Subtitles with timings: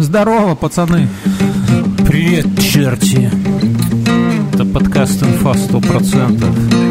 [0.00, 1.08] Здорово, пацаны.
[2.08, 3.30] Привет, черти.
[4.54, 6.90] Это подкаст «Инфа 100%».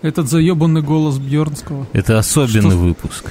[0.00, 1.86] Этот заебанный голос Бьернского.
[1.92, 3.26] Это особенный выпуск.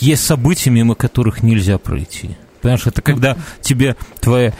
[0.00, 2.30] Есть события, мимо которых нельзя пройти.
[2.60, 4.52] Понимаешь, это когда тебе твоя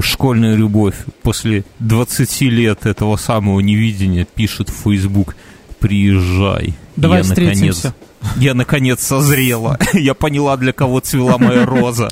[0.00, 5.36] школьная любовь после 20 лет этого самого невидения пишет в Facebook
[5.80, 6.74] «Приезжай».
[6.96, 7.94] Давай я встретимся.
[8.20, 9.78] Наконец, я наконец созрела.
[9.92, 12.08] Я поняла, для кого цвела моя роза.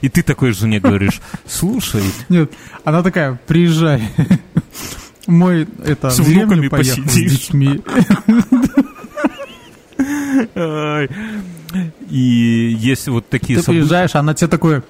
[0.00, 2.52] И ты такой жене говоришь, слушай, Нет,
[2.84, 4.02] она такая, приезжай.
[5.26, 7.30] Мой, это, С внуками поехал с посидишь.
[7.48, 7.80] детьми.
[12.10, 13.80] И есть вот такие Ты события.
[13.82, 14.82] приезжаешь, она тебе такой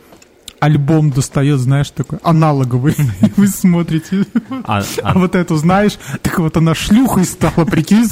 [0.58, 2.94] альбом достает, знаешь, такой аналоговый.
[3.36, 4.24] Вы смотрите.
[4.64, 8.08] А, А а- вот эту знаешь, так вот она шлюхой стала, прикинь.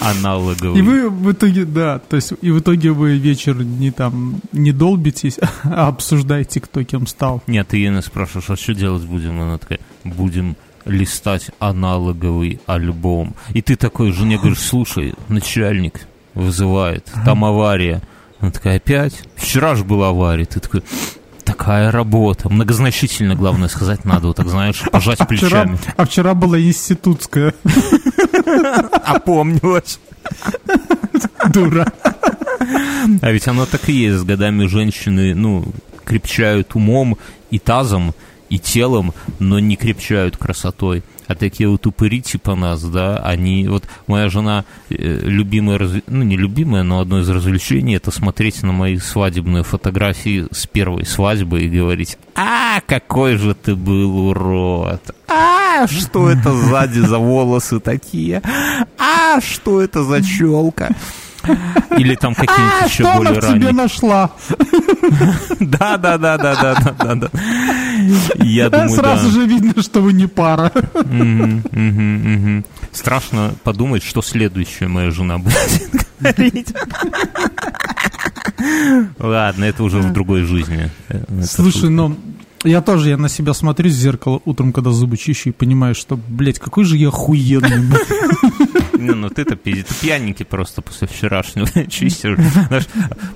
[0.00, 0.78] аналоговый.
[0.78, 4.72] И вы в итоге, да, то есть и в итоге вы вечер не там не
[4.72, 7.42] долбитесь, а обсуждаете, кто кем стал.
[7.46, 9.40] Нет, ты Ены спрашиваешь, а что делать будем?
[9.40, 13.34] Она такая, будем листать аналоговый альбом.
[13.54, 18.00] И ты такой жене говоришь, слушай, начальник вызывает, там авария.
[18.38, 19.14] Она такая, опять?
[19.34, 20.44] Вчера же была авария.
[20.44, 20.84] Ты такой,
[21.44, 22.48] такая работа.
[22.48, 25.78] Многозначительно, главное сказать надо, вот так, знаешь, пожать А вчера, плечами.
[25.96, 27.54] а вчера была институтская
[29.04, 29.98] Опомнилась.
[31.52, 31.92] дура.
[33.22, 34.18] А ведь оно так и есть.
[34.18, 35.64] С годами женщины, ну,
[36.04, 37.16] крепчают умом
[37.50, 38.14] и тазом,
[38.48, 41.02] и телом, но не крепчают красотой.
[41.26, 43.66] А такие вот упыри типа нас, да, они...
[43.68, 48.72] Вот моя жена, э, любимая, ну, не любимая, но одно из развлечений, это смотреть на
[48.72, 55.86] мои свадебные фотографии с первой свадьбы и говорить, а, какой же ты был урод, а,
[55.88, 58.42] что это сзади за волосы такие,
[58.98, 60.90] а, что это за челка.
[61.98, 63.72] Или там какие-нибудь А, еще что более в тебе ранние.
[63.72, 64.30] нашла?
[65.60, 67.30] Да, да, да, да, да, да, да, да.
[68.42, 70.72] Я думаю, Сразу же видно, что вы не пара.
[72.92, 75.56] Страшно подумать, что следующая моя жена будет
[76.20, 76.72] говорить.
[79.18, 80.90] Ладно, это уже в другой жизни.
[81.44, 81.90] Слушай, шутка.
[81.90, 82.16] ну,
[82.64, 86.16] я тоже, я на себя смотрю в зеркало утром, когда зубы чищу, и понимаю, что,
[86.28, 87.96] блядь, какой же я охуенный.
[88.98, 92.38] Не, ну ты-то пи- ты пьяненький просто после вчерашнего чистишь.
[92.68, 92.86] Знаешь,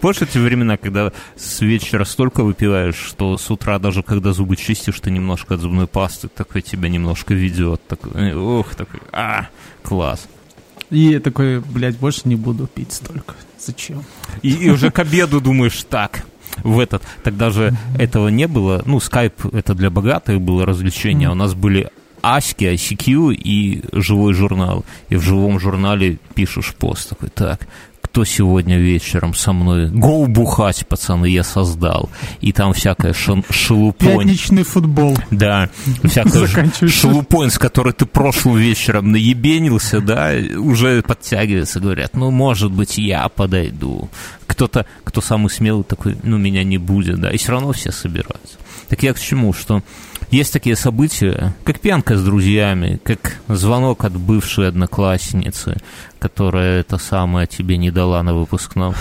[0.01, 5.01] помнишь эти времена, когда с вечера столько выпиваешь, что с утра даже когда зубы чистишь,
[5.01, 7.87] ты немножко от зубной пасты такой тебя немножко ведет.
[7.87, 9.49] Такой, э, ух, такой, а,
[9.83, 10.29] класс.
[10.91, 13.35] И такой, блядь, больше не буду пить столько.
[13.59, 14.03] Зачем?
[14.43, 16.25] И, и уже к обеду думаешь, так,
[16.65, 21.33] в этот, тогда же этого не было, ну, скайп это для богатых было развлечение, а
[21.33, 21.91] у нас были
[22.23, 24.85] Аськи, ICQ и живой журнал.
[25.09, 27.67] И в живом журнале пишешь пост такой, так,
[28.11, 29.89] кто сегодня вечером со мной?
[29.89, 32.11] Гоу бухать, пацаны, я создал.
[32.41, 34.27] И там всякая шан- шелупонь.
[34.27, 35.17] Пятничный футбол.
[35.31, 35.71] Да,
[36.03, 36.49] всякая
[36.89, 43.29] шелупонь, с которой ты прошлым вечером наебенился, да, уже подтягивается, говорят, ну, может быть, я
[43.29, 44.09] подойду.
[44.49, 48.59] Кто-то, кто самый смелый, такой, ну, меня не будет, да, и все равно все собираются.
[48.89, 49.85] Так я к чему, что
[50.31, 55.77] есть такие события, как пьянка с друзьями, как звонок от бывшей одноклассницы,
[56.19, 58.95] которая это самое тебе не дала на выпускном,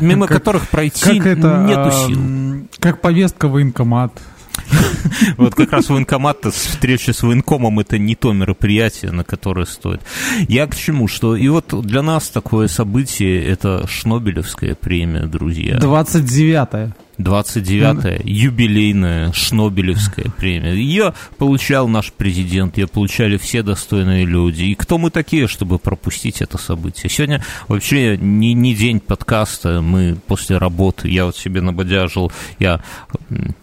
[0.00, 1.64] мимо Как- которых пройти Как это...
[1.66, 2.68] нету сил.
[2.80, 4.12] Как повестка в военкомат.
[5.36, 10.00] Вот как раз военкомат, встреча с военкомом, это не то мероприятие, на которое стоит.
[10.48, 15.76] Я к чему, что и вот для нас такое событие, это Шнобелевская премия, друзья.
[15.78, 16.94] 29-е.
[17.18, 20.74] 29-я юбилейная Шнобелевская премия.
[20.74, 24.64] Ее получал наш президент, ее получали все достойные люди.
[24.64, 27.10] И кто мы такие, чтобы пропустить это событие?
[27.10, 32.82] Сегодня вообще не, не день подкаста, мы после работы, я вот себе набодяжил, я,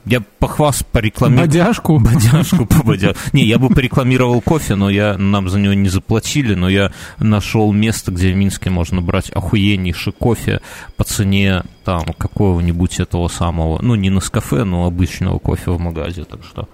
[0.06, 1.48] я похвас порекламировал.
[1.48, 2.00] Бодяжку.
[2.00, 3.14] Бодяжку пободя.
[3.34, 7.72] Не, я бы порекламировал кофе, но я, нам за него не заплатили, но я нашел
[7.72, 10.62] место, где в Минске можно брать охуеннейший кофе
[10.98, 16.24] по цене там какого-нибудь этого самого, ну не на кафе, но обычного кофе в магазе,
[16.24, 16.68] так что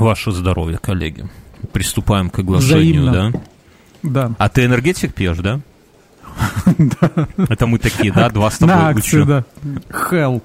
[0.00, 1.26] ваше здоровье, коллеги.
[1.72, 3.32] Приступаем к оглашению, Взаимно.
[3.32, 3.40] да?
[4.02, 4.32] Да.
[4.38, 5.60] А ты энергетик пьешь, да?
[7.48, 9.26] Это мы такие, да, два с На тобой акции, учу.
[9.26, 9.44] да.
[9.88, 10.42] Hell.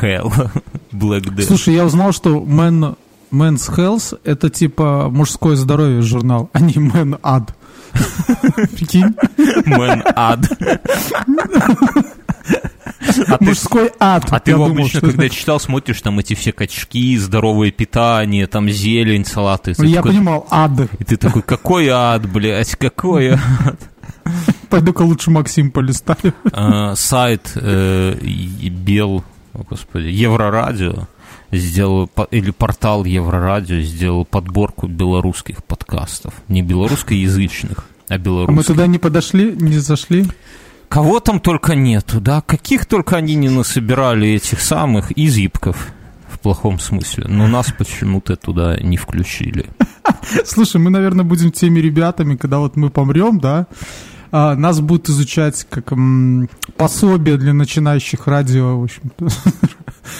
[0.00, 0.50] Hell.
[0.92, 1.42] Black Death.
[1.42, 2.96] Слушай, я узнал, что Man,
[3.30, 7.50] Men's Health это типа мужское здоровье журнал, а не Man Ad.
[8.76, 9.14] Прикинь?
[9.66, 10.40] Мэн ад.
[13.28, 14.24] А ты- Мужской ад.
[14.30, 18.46] А ты его думал, обычно, когда это- читал, смотришь, там эти все качки, здоровое питание,
[18.46, 19.74] там зелень, салаты.
[19.74, 20.72] Ты Я такой- понимал, ад.
[20.98, 23.40] И ты такой, какой ад, блядь, какой ад.
[24.70, 26.34] Пойду-ка лучше Максим полистаю.
[26.52, 28.14] Э, Сайт э,
[28.70, 31.06] Бел, о, господи, Еврорадио
[31.52, 36.34] сделал, или портал Еврорадио сделал подборку белорусских подкастов.
[36.48, 38.66] Не белорусскоязычных, а А мы белорусских.
[38.66, 40.26] туда не подошли, не зашли.
[40.88, 42.40] Кого там только нету, да?
[42.40, 45.88] Каких только они не насобирали этих самых изъебков
[46.28, 47.26] в плохом смысле.
[47.28, 49.66] Но нас почему-то туда не включили.
[50.44, 53.66] Слушай, мы, наверное, будем теми ребятами, когда вот мы помрем, да,
[54.30, 59.26] а, нас будут изучать как м, пособие для начинающих радио, в общем-то.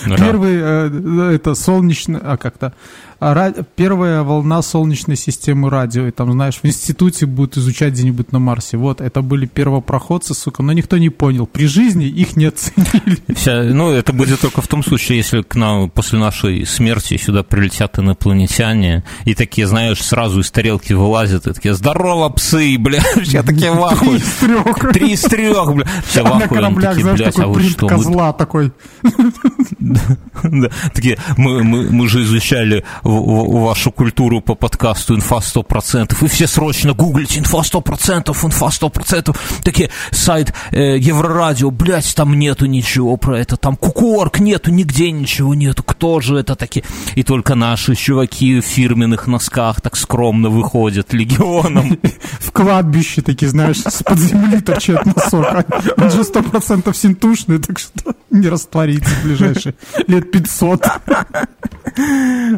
[0.06, 0.16] Да.
[0.16, 2.72] Первый, э, это солнечный, а как-то,
[3.18, 8.38] а, первая волна солнечной системы радио, и там, знаешь, в институте будут изучать где-нибудь на
[8.38, 8.76] Марсе.
[8.76, 11.46] Вот, это были первопроходцы, сука, но никто не понял.
[11.46, 13.18] При жизни их не оценили.
[13.34, 17.42] Вся- ну, это будет только в том случае, если к нам после нашей смерти сюда
[17.42, 23.42] прилетят инопланетяне, и такие, знаешь, сразу из тарелки вылазят, и такие, здорово, псы, бля, все
[23.42, 24.18] такие в ахуе.
[24.18, 24.92] Из трех.
[24.92, 25.86] Три из трех, бля.
[26.06, 28.72] Все в На ахуе, такие, блядь, а вы что, козла такой.
[30.94, 36.94] Такие, мы, мы, мы же изучали вашу культуру по подкасту «Инфа 100%», и все срочно
[36.94, 43.56] гуглите «Инфа 100%», «Инфа 100%», такие, сайт э, Еврорадио, блядь, там нету ничего про это,
[43.56, 46.84] там Кукуорг нету, нигде ничего нету, кто же это такие?
[47.14, 51.98] И только наши чуваки в фирменных носках так скромно выходят легионом.
[52.40, 55.66] В кладбище такие, знаешь, с-под земли торчат носок.
[55.96, 59.26] Он же сто процентов синтушный, так что не растворится в
[59.66, 59.74] ближайшие
[60.06, 60.86] лет 500.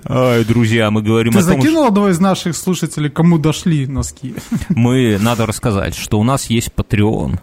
[0.05, 1.63] Ай, друзья, мы говорим Ты о том, что...
[1.63, 4.35] закинул одного из наших слушателей, кому дошли носки?
[4.69, 7.39] мы, надо рассказать, что у нас есть Patreon.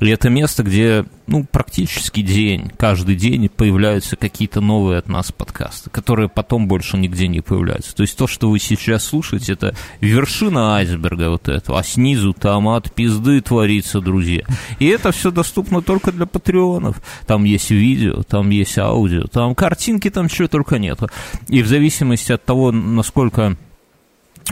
[0.00, 5.90] И это место, где, ну, практически день, каждый день появляются какие-то новые от нас подкасты,
[5.90, 7.94] которые потом больше нигде не появляются.
[7.94, 12.68] То есть то, что вы сейчас слушаете, это вершина айсберга вот этого, а снизу там
[12.68, 14.44] от пизды творится, друзья.
[14.78, 17.00] И это все доступно только для патреонов.
[17.26, 21.08] Там есть видео, там есть аудио, там картинки, там чего только нету.
[21.48, 23.56] И в зависимости от того, насколько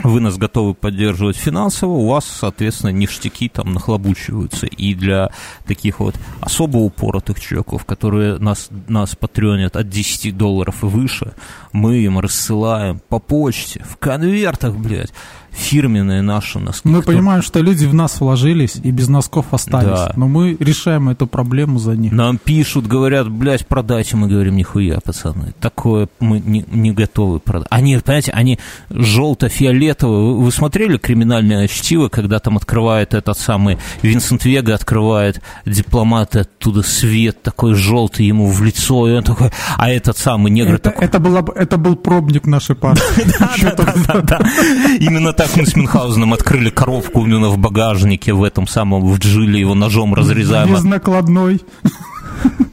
[0.03, 4.67] вы нас готовы поддерживать финансово, у вас, соответственно, ништяки там нахлобучиваются.
[4.67, 5.31] И для
[5.65, 11.33] таких вот особо упоротых чуваков, которые нас, нас патреонят от 10 долларов и выше,
[11.71, 15.13] мы им рассылаем по почте, в конвертах, блядь,
[15.57, 16.87] фирменные наши носки.
[16.87, 19.87] Мы которые- понимаем, что люди в нас вложились и без носков остались.
[19.87, 20.13] Да.
[20.15, 22.11] Но мы решаем эту проблему за них.
[22.11, 27.67] Нам пишут, говорят, блядь, продайте, мы говорим, нихуя, пацаны, такое мы не, не готовы продать.
[27.71, 28.59] Они, понимаете, они
[28.89, 30.33] желто-фиолетовые.
[30.35, 36.83] Вы, вы смотрели «Криминальное чтиво», когда там открывает этот самый Винсент Вега, открывает дипломат, оттуда
[36.83, 41.05] свет такой желтый ему в лицо, и он такой, а этот самый негр Это, такой...
[41.05, 43.03] это, была, это был пробник нашей партии.
[44.99, 49.17] Именно так мы с Мюнхгаузеном открыли коробку у него в багажнике в этом самом, в
[49.19, 50.73] джиле, его ножом разрезаем.
[50.73, 51.61] Без накладной.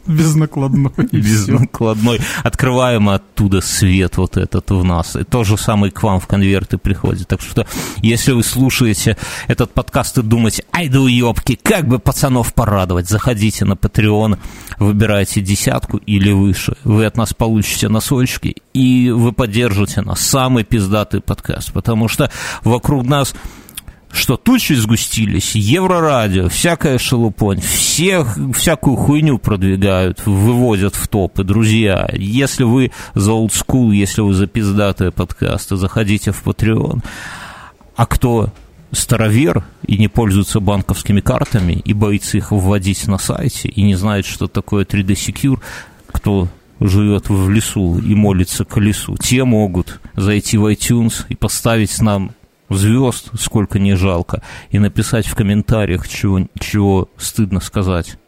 [0.07, 0.93] Без накладной.
[1.13, 2.21] без накладной.
[2.43, 5.17] Открываем оттуда свет вот этот в нас.
[5.17, 7.29] И то же самое к вам в конверты приходит.
[7.29, 7.67] Так что,
[7.99, 9.17] если вы слушаете
[9.49, 14.39] этот подкаст и думаете, ай да уебки, как бы пацанов порадовать, заходите на Patreon,
[14.79, 16.77] выбирайте десятку или выше.
[16.85, 20.21] Вы от нас получите носочки, и вы поддержите нас.
[20.21, 21.73] Самый пиздатый подкаст.
[21.73, 22.31] Потому что
[22.63, 23.35] вокруг нас
[24.15, 31.43] что тучи сгустились, еврорадио, всякая шелупонь, всех, всякую хуйню продвигают, выводят в топы.
[31.43, 37.03] Друзья, если вы за олдскул, если вы за пиздатые подкасты, заходите в Patreon.
[37.97, 38.51] А кто
[38.93, 44.27] старовер и не пользуется банковскими картами и боится их вводить на сайте и не знает,
[44.27, 45.61] что такое 3D Secure,
[46.07, 52.31] кто живет в лесу и молится колесу, те могут зайти в iTunes и поставить нам
[52.77, 58.19] звезд, сколько не жалко, и написать в комментариях, чего, чего стыдно сказать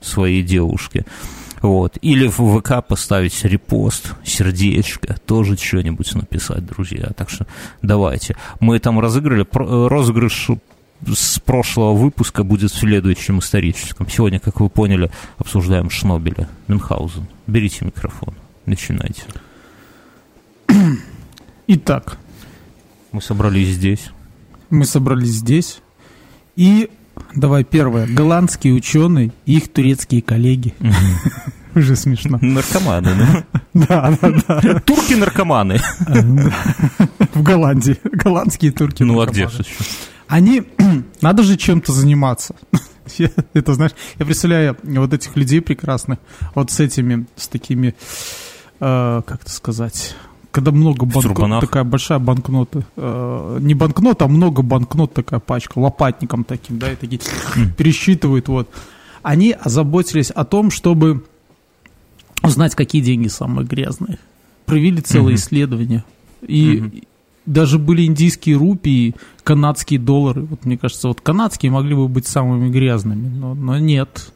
[0.00, 1.04] своей девушке.
[1.60, 1.96] Вот.
[2.02, 7.10] Или в ВК поставить репост, сердечко, тоже что-нибудь написать, друзья.
[7.16, 7.46] Так что
[7.82, 8.36] давайте.
[8.58, 10.50] Мы там разыграли, э, розыгрыш
[11.06, 14.08] с прошлого выпуска будет в следующем историческом.
[14.08, 17.26] Сегодня, как вы поняли, обсуждаем Шнобеля, Мюнхгаузен.
[17.46, 18.34] Берите микрофон,
[18.66, 19.22] начинайте.
[21.66, 22.18] Итак,
[23.12, 24.10] Мы собрались здесь.
[24.70, 25.80] мы собрались здесь.
[26.56, 26.90] И
[27.34, 28.06] давай первое.
[28.06, 30.74] Голландские ученые и их турецкие коллеги.
[31.74, 32.38] Уже смешно.
[32.40, 33.44] Наркоманы, да?
[33.74, 34.80] Да, да, да.
[34.80, 35.80] Турки-наркоманы.
[37.32, 37.96] В Голландии.
[38.04, 39.02] Голландские турки.
[39.02, 39.72] Ну, а где же еще?
[40.28, 40.62] Они...
[41.22, 42.54] Надо же чем-то заниматься.
[43.54, 46.18] Это, знаешь, я представляю вот этих людей прекрасных,
[46.54, 47.94] вот с этими, с такими,
[48.80, 50.14] э, как это сказать,
[50.52, 56.44] когда много банкнот, такая большая банкнота, э, не банкнот, а много банкнот, такая пачка, лопатником
[56.44, 57.20] таким, да, и такие
[57.76, 58.68] пересчитывают, вот.
[59.22, 61.24] Они озаботились о том, чтобы
[62.42, 64.18] узнать, какие деньги самые грязные.
[64.66, 65.36] Провели целое mm-hmm.
[65.36, 66.04] исследование.
[66.42, 67.04] И mm-hmm.
[67.46, 70.42] даже были индийские рупии, канадские доллары.
[70.42, 74.32] Вот мне кажется, вот канадские могли бы быть самыми грязными, но, но нет.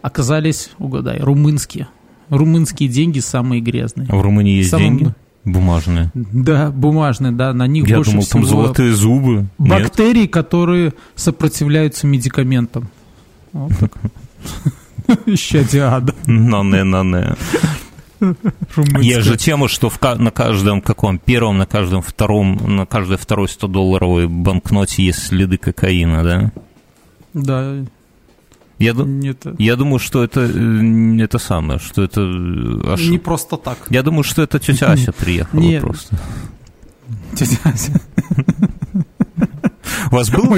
[0.00, 1.88] Оказались, угадай, румынские.
[2.30, 4.08] Румынские деньги самые грязные.
[4.10, 4.98] А в Румынии есть Самым...
[4.98, 5.14] деньги?
[5.44, 6.10] Бумажные.
[6.14, 9.46] Да, бумажные, да, на них Я больше думал, всего там золотые зубы.
[9.58, 10.32] Бактерии, Нет?
[10.32, 12.88] которые сопротивляются медикаментам.
[13.52, 13.92] Вот так.
[15.26, 16.14] Ищадиада.
[16.26, 17.36] На-не, на-не.
[19.00, 23.46] Есть же тема, что в, на каждом каком первом, на каждом втором, на каждой второй
[23.46, 26.52] 100-долларовой банкноте есть следы кокаина, да?
[27.32, 27.84] Да.
[28.78, 29.44] Я, Нет.
[29.58, 33.10] я думаю, что это э, это самое, что это э, ошибка.
[33.10, 33.78] Не просто так.
[33.90, 35.82] Я думаю, что это тетя Ася приехала Нет.
[35.82, 36.16] просто.
[37.34, 38.00] Тетя Ася.
[40.10, 40.56] У вас, было,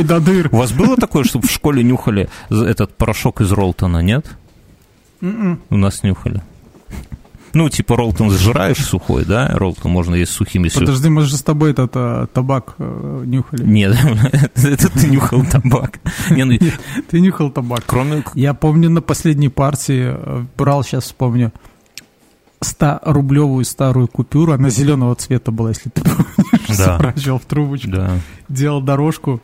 [0.52, 4.26] у вас было такое, чтобы в школе нюхали этот порошок из Ролтона, нет?
[5.20, 5.28] Mm-mm.
[5.28, 5.60] М-м.
[5.70, 6.42] У нас нюхали.
[7.52, 9.48] Ну, типа роллтон сжираешь сухой, да?
[9.54, 10.68] Роллтон можно есть сухими.
[10.68, 13.64] Подожди, мы же с тобой этот а, табак э, нюхали.
[13.64, 13.96] Нет,
[14.54, 16.00] это ты нюхал табак.
[16.30, 16.58] Ну
[17.08, 17.82] ты нюхал табак.
[17.86, 18.24] Кроме...
[18.34, 21.52] Я помню на последней партии, э, брал, сейчас вспомню,
[22.62, 27.38] 100-рублевую старую купюру, она зеленого цвета была, если ты помнишь, да.
[27.38, 27.90] в трубочку,
[28.48, 29.40] делал дорожку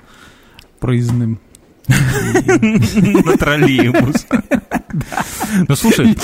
[0.81, 1.41] проездным.
[1.89, 4.27] На троллейбус.
[5.69, 6.17] Ну, слушай,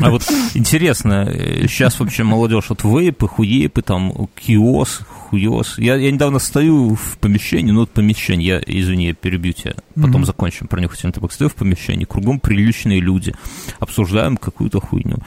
[0.00, 0.22] а вот
[0.54, 1.28] интересно,
[1.62, 5.78] сейчас вообще молодежь от вейпы, хуепы, там, киос, хуёс.
[5.78, 10.22] Я, я недавно стою в помещении, ну, вот помещение, я, извини, я перебью тебя, потом
[10.22, 10.26] mm-hmm.
[10.26, 11.32] закончим про нюхательный табак.
[11.32, 13.34] Стою в помещении, кругом приличные люди,
[13.78, 15.18] обсуждаем какую-то хуйню.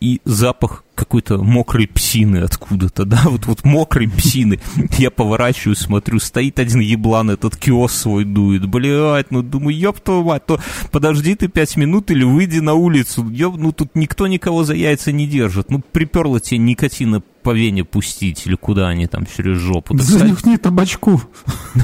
[0.00, 4.60] И запах какой-то мокрой псины откуда-то, да, вот, вот мокрой псины.
[4.98, 8.66] Я поворачиваюсь, смотрю, стоит один еблан, этот киос свой дует.
[8.66, 13.28] Блядь, ну думаю, ёб твою мать, то подожди ты пять минут или выйди на улицу.
[13.28, 15.70] Ёб, ну тут никто никого за яйца не держит.
[15.70, 19.94] Ну приперло тебе никотина по вене пустить или куда они там через жопу.
[19.94, 21.20] Да занюхни табачку,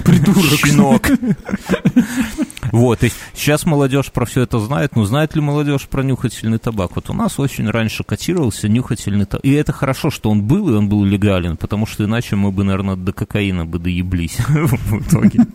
[0.05, 0.67] придурок.
[0.67, 1.11] Щенок.
[2.71, 6.97] Вот, и сейчас молодежь про все это знает, но знает ли молодежь про нюхательный табак?
[6.97, 9.45] Вот у нас очень раньше котировался нюхательный табак.
[9.45, 12.65] И это хорошо, что он был, и он был легален, потому что иначе мы бы,
[12.65, 15.47] наверное, до кокаина бы доеблись в итоге.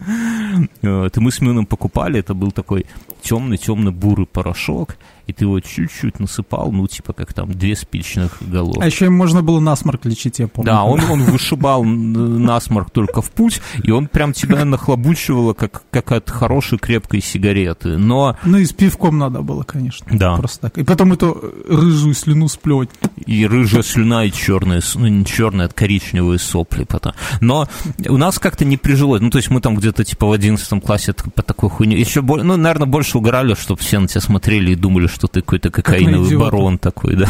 [0.82, 2.86] Вот, и мы с Мюном покупали, это был такой
[3.22, 4.96] темный-темно-бурый порошок,
[5.28, 8.82] и ты его чуть-чуть насыпал, ну, типа, как там, две спичных головы.
[8.82, 10.72] А еще им можно было насморк лечить, я помню.
[10.72, 16.12] Да, он, он вышибал насморк только в путь, и он прям тебя нахлобучивало, как, как
[16.12, 18.38] от хорошей крепкой сигареты, но...
[18.42, 20.06] Ну, и с пивком надо было, конечно.
[20.10, 20.36] Да.
[20.36, 20.78] Просто так.
[20.78, 22.88] И потом эту рыжую слюну сплевать.
[23.26, 27.12] И рыжая слюна, и черная, ну, не черная, а коричневые сопли потом.
[27.42, 27.68] Но
[28.08, 31.12] у нас как-то не прижилось, ну, то есть мы там где-то, типа, в одиннадцатом классе
[31.34, 35.06] по такой хуйне, еще, ну, наверное, больше угорали, чтобы все на тебя смотрели и думали,
[35.06, 37.28] что ты какой-то кокаиновый как барон такой, да.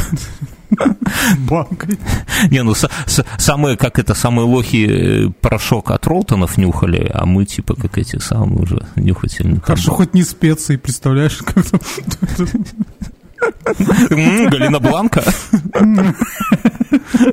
[1.38, 1.98] Банкой.
[2.50, 2.74] Не, ну
[3.38, 8.18] самые, как это, самые лохи э, порошок от Ролтонов нюхали, а мы типа как эти
[8.18, 9.60] самые уже нюхательные.
[9.60, 11.80] Хорошо, хоть не специи, представляешь, как там...
[14.10, 15.22] Галина Бланка.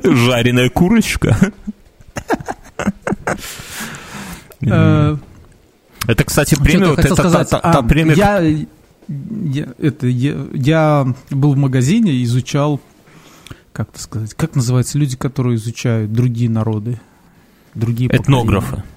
[0.02, 1.36] Жареная курочка.
[4.62, 5.16] Э,
[6.06, 8.66] это, кстати, премия, вот это та, та, та премия...
[9.08, 12.80] Я, это, я, я был в магазине и изучал,
[13.72, 17.00] как это сказать, как называются люди, которые изучают другие народы,
[17.74, 18.66] другие Этнографы.
[18.66, 18.92] Поколения.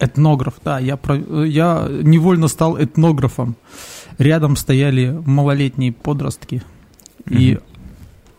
[0.00, 3.56] Этнограф, да, я, про, я невольно стал этнографом.
[4.18, 6.62] Рядом стояли малолетние подростки,
[7.24, 7.36] mm-hmm.
[7.36, 7.58] и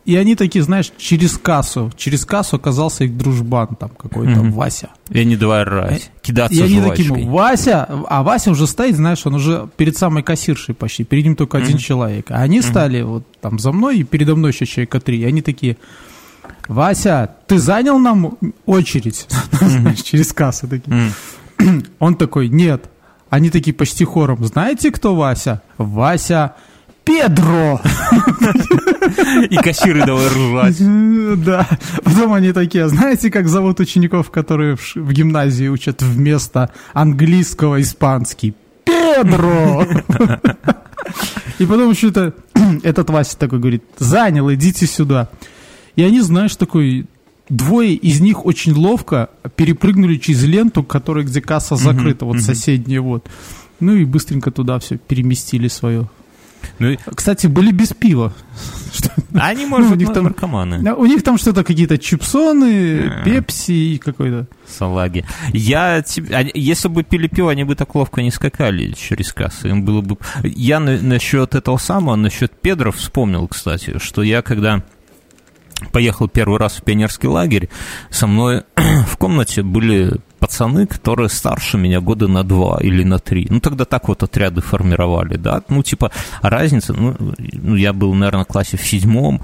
[0.09, 4.51] и они такие, знаешь, через кассу, через кассу оказался их дружбан там какой-то, mm-hmm.
[4.51, 4.89] Вася.
[5.11, 9.27] И они давай рать, кидаться И они такие, ну, Вася, а Вася уже стоит, знаешь,
[9.27, 11.63] он уже перед самой кассиршей почти, перед ним только mm-hmm.
[11.63, 12.31] один человек.
[12.31, 12.69] А они mm-hmm.
[12.71, 15.77] стали вот там за мной, и передо мной еще человека три, и они такие,
[16.67, 18.35] Вася, ты занял нам
[18.65, 19.27] очередь,
[19.61, 21.11] знаешь, через кассу такие.
[21.99, 22.89] Он такой, нет.
[23.29, 25.61] Они такие почти хором, знаете, кто Вася?
[25.77, 26.55] Вася
[27.09, 27.81] Педро!
[29.49, 30.77] И кассиры давай ржать.
[31.37, 31.67] Да.
[32.03, 38.53] Потом они такие, знаете, как зовут учеников, которые в гимназии учат вместо английского испанский?
[38.83, 39.85] Педро!
[41.59, 42.35] И потом что-то
[42.83, 45.29] этот Вася такой говорит, занял, идите сюда.
[45.95, 47.07] И они, знаешь, такой,
[47.49, 53.27] двое из них очень ловко перепрыгнули через ленту, которая где касса закрыта, вот соседняя вот
[53.79, 56.07] Ну и быстренько туда все переместили свое.
[56.79, 58.33] Ну, Кстати, были без пива.
[59.33, 60.79] Они, может, Ну, у них там- наркоманы.
[60.79, 63.23] Да, У них там что-то какие-то чипсоны, А.
[63.23, 64.47] пепси и какой-то.
[64.67, 65.25] Салаги.
[65.53, 66.03] Я
[66.53, 69.69] Если бы пили пиво, они бы так ловко не скакали через кассы.
[69.69, 70.17] Им было бы...
[70.43, 74.83] Я на- насчет этого самого, насчет педров вспомнил, кстати, что я когда
[75.91, 77.69] поехал первый раз в пионерский лагерь,
[78.09, 78.63] со мной
[79.07, 83.47] в комнате были пацаны, которые старше меня года на два или на три.
[83.49, 85.61] Ну, тогда так вот отряды формировали, да.
[85.69, 89.41] Ну, типа, разница, ну, ну, я был, наверное, в классе в седьмом,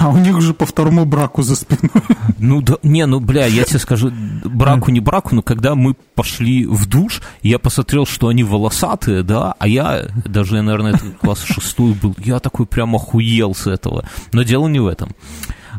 [0.00, 1.90] А у них уже по второму браку за спиной.
[2.38, 4.10] ну да, не, ну бля, я тебе скажу,
[4.44, 9.54] браку не браку, но когда мы пошли в душ, я посмотрел, что они волосатые, да,
[9.58, 14.08] а я, даже, я, наверное, класс шестой был, я такой прям охуел с этого.
[14.32, 15.10] Но дело не в этом.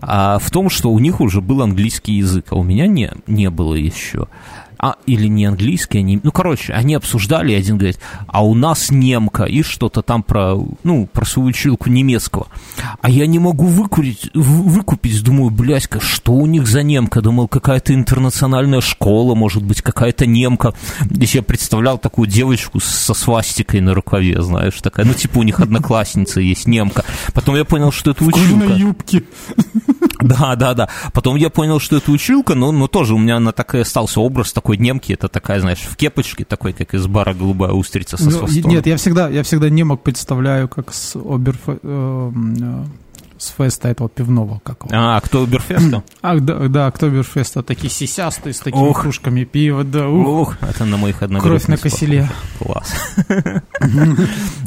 [0.02, 3.50] А в том, что у них уже был английский язык, а у меня не, не
[3.50, 4.28] было еще.
[4.78, 8.92] А, или не английский, они, ну, короче, они обсуждали, и один говорит, а у нас
[8.92, 12.48] немка, и что-то там про, ну, про свою училку немецкого.
[13.02, 17.22] А я не могу выкурить, в- выкупить, думаю, блядь-ка, что у них за немка?
[17.22, 20.74] Думал, какая-то интернациональная школа, может быть, какая-то немка.
[21.10, 25.60] Здесь я представлял такую девочку со свастикой на рукаве, знаешь, такая, ну, типа у них
[25.60, 27.04] одноклассница есть, немка.
[27.34, 28.74] Потом я понял, что это В училка.
[28.74, 29.24] юбке.
[30.26, 30.90] Да, да, да.
[31.14, 34.20] Потом я понял, что это училка, но, но тоже у меня на так и остался
[34.20, 35.14] образ такой немки.
[35.14, 38.48] Это такая, знаешь, в кепочке, такой, как из бара голубая устрица со Ну.
[38.70, 41.80] Нет, я всегда, я всегда немок представляю, как с Оберфе...
[41.84, 42.32] э,
[42.62, 42.86] э,
[43.38, 44.90] с феста этого пивного, как его.
[44.94, 46.04] А, кто Уберфеста?
[46.22, 49.02] Ах, да, да, Октоберфеста, такие сисястые, с такими Ох.
[49.02, 51.66] кружками пива, да, ух, Ух, это на моих одногруппниц.
[51.66, 52.30] кровь на киселе.
[52.60, 52.94] Класс.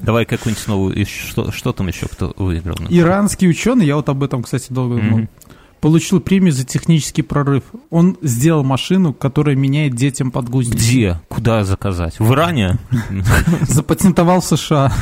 [0.02, 1.06] Давай какую-нибудь новую.
[1.06, 2.76] Что, что там еще кто выиграл?
[2.88, 5.28] Иранский ученый, я вот об этом, кстати, долго думал.
[5.80, 7.64] Получил премию за технический прорыв.
[7.90, 10.76] Он сделал машину, которая меняет детям подгузники.
[10.76, 11.20] Где?
[11.28, 12.18] Куда заказать?
[12.18, 12.78] В Иране?
[13.62, 14.92] Запатентовал в США.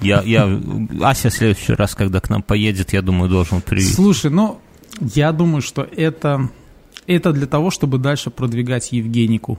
[0.00, 0.60] Я, я,
[1.02, 3.94] Ася в следующий раз, когда к нам поедет, я думаю, должен привезти.
[3.94, 4.60] Слушай, ну,
[5.00, 6.50] я думаю, что это,
[7.06, 9.58] это для того, чтобы дальше продвигать Евгенику.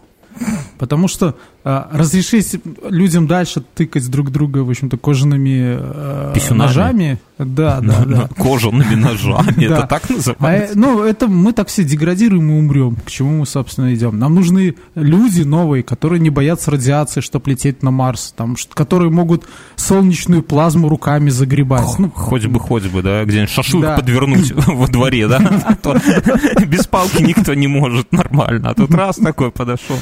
[0.78, 2.56] Потому что а, разрешить
[2.90, 6.68] людям дальше тыкать друг друга, в общем-то, кожаными э, Писюнами.
[6.68, 7.20] ножами.
[7.38, 8.30] Да, да, да.
[8.38, 10.74] Кожаными ножами, это так А, называется?
[10.74, 12.96] э, ну, это мы так все деградируем и умрем.
[12.96, 14.18] К чему мы, собственно, идем?
[14.18, 19.46] Нам нужны люди новые, которые не боятся радиации, чтобы лететь на Марс, там, которые могут
[19.76, 21.88] солнечную плазму руками загребать.
[22.00, 25.38] Ну, Хоть бы, хоть бы, да, где-нибудь шашлык подвернуть во дворе, да?
[25.84, 28.70] А Без палки никто не может нормально.
[28.70, 29.98] А тут раз такой подошел.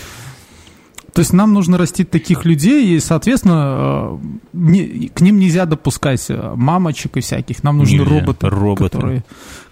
[1.16, 6.26] То есть нам нужно растить таких людей, и, соответственно, э, не- к ним нельзя допускать
[6.30, 7.64] э, мамочек и всяких.
[7.64, 8.20] Нам нужны Нельзя.
[8.20, 8.84] роботы, Роботы.
[8.84, 9.24] которые,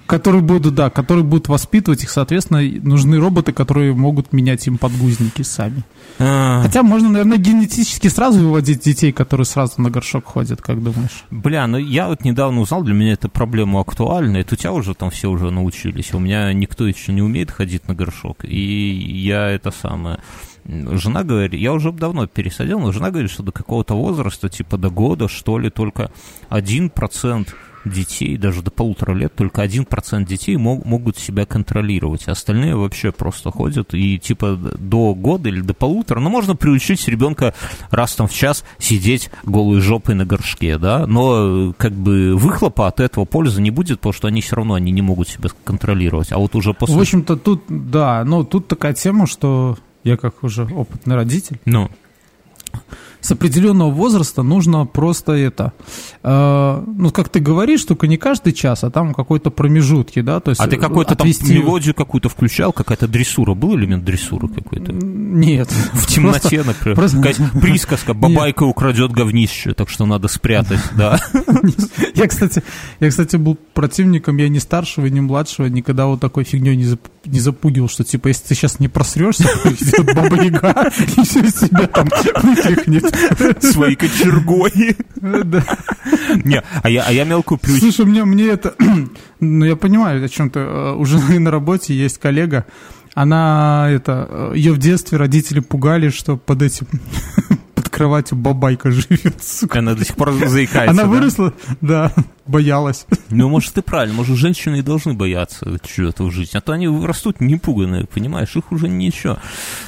[0.08, 5.42] которые будут, да, которые будут воспитывать их, соответственно, нужны роботы, которые могут менять им подгузники
[5.42, 5.84] сами.
[6.18, 11.26] А, Хотя можно, наверное, генетически сразу выводить детей, которые сразу на горшок ходят, как думаешь?
[11.30, 14.38] Бля, ну я вот недавно узнал, для меня эта проблема актуальна.
[14.38, 16.14] Это у тебя уже там все уже научились.
[16.14, 18.46] У меня никто еще не умеет ходить на горшок.
[18.46, 18.92] И
[19.26, 20.20] я это самое...
[20.66, 24.90] Жена говорит, я уже давно пересадил, но жена говорит, что до какого-то возраста, типа до
[24.90, 26.12] года, что ли, только
[26.50, 27.48] 1%
[27.86, 32.28] детей, даже до полутора лет, только 1% детей мог- могут себя контролировать.
[32.28, 37.54] Остальные вообще просто ходят и типа до года или до полутора, ну, можно приучить ребенка
[37.92, 43.00] раз там в час сидеть голой жопой на горшке, да, но как бы выхлопа от
[43.00, 46.32] этого пользы не будет, потому что они все равно они не могут себя контролировать.
[46.32, 46.96] А вот уже после...
[46.96, 51.90] В общем-то, тут, да, но тут такая тема, что я как уже опытный родитель, Ну,
[53.22, 55.74] с определенного возраста нужно просто это,
[56.26, 60.62] ну, как ты говоришь, только не каждый час, а там какой-то промежутки, да, то есть
[60.62, 64.94] а ты э, какой-то там отвести- мелодию какую-то включал, какая-то дрессура, был элемент дрессуры какой-то?
[64.94, 65.70] Нет.
[65.94, 66.96] В темноте, например.
[66.96, 71.20] просто- Какая-то присказка, бабайка украдет говнище, так что надо спрятать, да.
[72.16, 72.64] Я, кстати,
[73.00, 77.00] я, кстати, был противником, я ни старшего, ни младшего никогда вот такой фигней не, зап-
[77.26, 80.52] не запугивал, что типа, если ты сейчас не просрешься, идет баба и
[81.24, 82.08] все из себя там
[82.44, 83.64] вытряхнет.
[83.64, 84.96] Своей кочергой.
[85.22, 85.64] Да.
[86.44, 87.92] Не, а я, а я мелкую приучил.
[87.92, 88.76] Слушай, мне, мне это...
[89.40, 90.60] Ну, я понимаю, о чем-то.
[90.60, 92.66] Э, У жены на работе есть коллега.
[93.14, 94.52] Она, это...
[94.56, 96.88] Ее в детстве родители пугали, что под этим...
[97.94, 99.80] Под кроватью бабайка живет, сука.
[99.80, 100.90] Она до сих пор заикается.
[100.90, 101.10] Она да?
[101.10, 102.12] выросла, да.
[102.46, 103.06] боялась.
[103.30, 106.88] Ну, может, ты правильно, может, женщины и должны бояться чего-то в жизни, а то они
[106.88, 109.38] растут непуганные, понимаешь, их уже ничего.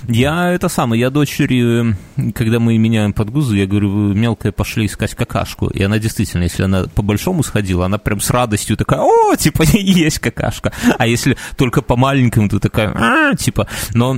[0.07, 1.95] Я это самое, я дочери,
[2.33, 6.63] когда мы меняем подгузы, я говорю, вы мелкая пошли искать какашку, и она действительно, если
[6.63, 11.37] она по большому сходила, она прям с радостью такая, о, типа, есть какашка, а если
[11.57, 14.17] только по маленькому, то такая, а, типа, но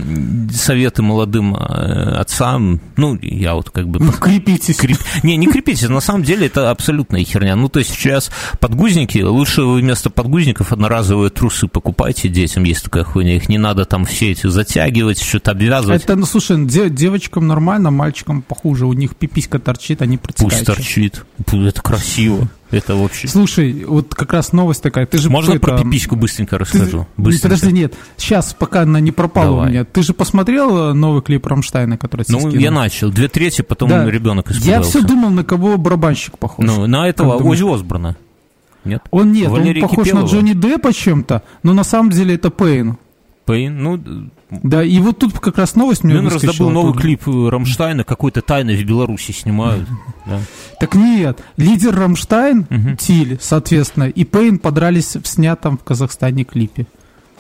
[0.52, 4.00] советы молодым э, отцам, ну, я вот как бы...
[4.00, 4.78] Ну, крепитесь.
[4.78, 4.98] Креп...
[5.22, 7.56] Не, не крепитесь, на самом деле это абсолютная херня.
[7.56, 13.04] Ну, то есть сейчас подгузники, лучше вы вместо подгузников одноразовые трусы покупайте детям, есть такая
[13.04, 16.04] хуйня, их не надо там все эти затягивать, что-то обвязывать.
[16.04, 21.24] Это, ну, слушай, де- девочкам нормально, мальчикам похуже, у них пиписька торчит, они Пусть торчит,
[21.46, 22.50] это красиво.
[22.70, 23.28] Это вообще...
[23.28, 25.06] Слушай, вот как раз новость такая.
[25.06, 27.08] Ты же Можно про пипиську быстренько расскажу?
[27.16, 27.56] Ты, быстренько.
[27.56, 27.94] Подожди, нет.
[28.18, 29.68] Сейчас, пока она не пропала Давай.
[29.68, 29.86] у меня.
[29.86, 32.56] Ты же посмотрел э, новый клип Рамштайна, который Ну, скинул?
[32.58, 33.10] я начал.
[33.10, 34.06] Две трети, потом Да.
[34.10, 34.90] ребенок Я испугался.
[34.90, 36.66] все думал, на кого барабанщик похож.
[36.66, 37.36] Ну, на этого?
[37.38, 38.18] Ози Осборна.
[38.84, 39.02] Нет?
[39.12, 40.26] Он нет, Валерия он похож Кипелова.
[40.26, 42.98] на Джонни Деппа чем-то, но на самом деле это Пейн.
[43.46, 44.02] Пейн, ну,
[44.50, 47.02] Да, и вот тут как раз новость мне выскочила раздобыл новый тут.
[47.02, 49.88] клип э, Рамштайна, какой-то тайны в Беларуси снимают.
[50.26, 50.40] Да.
[50.82, 52.98] Так нет, лидер Рамштайн, Мгм.
[52.98, 56.86] Тиль, соответственно, и Пейн подрались в снятом в Казахстане клипе.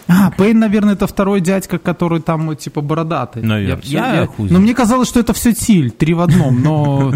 [0.09, 3.43] А, Пейн, наверное, это второй дядька, который там, типа, бородатый.
[3.43, 3.81] Наверно.
[3.81, 4.61] всё- Я Но знает.
[4.63, 7.13] мне казалось, что это все Тиль, три в одном, но...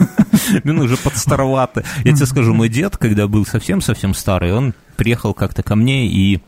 [0.64, 1.82] Блин, уже подстаровато.
[2.04, 6.40] Я тебе скажу, мой дед, когда был совсем-совсем старый, он приехал как-то ко мне и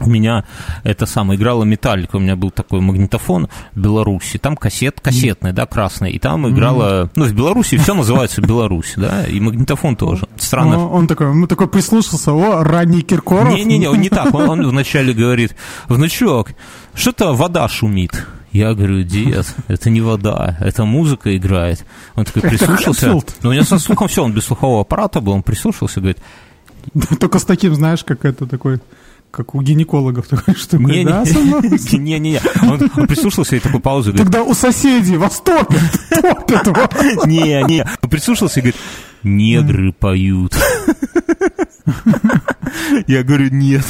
[0.00, 0.44] у меня
[0.82, 5.66] это самое, играла металлика, у меня был такой магнитофон в Беларуси, там кассет, кассетный, да,
[5.66, 10.26] красный, и там играла, ну, в Беларуси все называется Беларусь, да, и магнитофон тоже.
[10.36, 13.54] Странно, Ну, Он такой, он такой прислушался, о, ранний Киркоров.
[13.54, 14.34] Не-не-не, он не так.
[14.34, 15.54] Он, он вначале говорит,
[15.88, 16.50] внучок,
[16.94, 18.26] что-то вода шумит.
[18.52, 21.84] Я говорю, дед, это не вода, это музыка играет.
[22.14, 23.08] Он такой прислушался.
[23.42, 26.18] Ну, у него со слухом все, он без слухового аппарата был, он прислушался, говорит,
[27.20, 28.80] Только с таким, знаешь, как это такой,
[29.34, 31.64] как у гинекологов такой штукой, да, сынок?
[31.64, 32.40] не-не-не.
[32.62, 37.26] Он, он прислушался и такой паузу говорит, Тогда у соседей вас топят, топят вас.
[37.26, 37.84] не-не.
[38.00, 38.80] Он прислушался и говорит,
[39.24, 40.56] негры поют.
[43.06, 43.84] Я говорю, нет.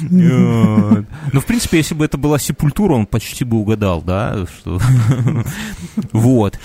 [0.00, 4.46] Ну, в принципе, если бы это была сепультура, он почти бы угадал, да?
[4.58, 4.80] Что...
[6.12, 6.58] Вот.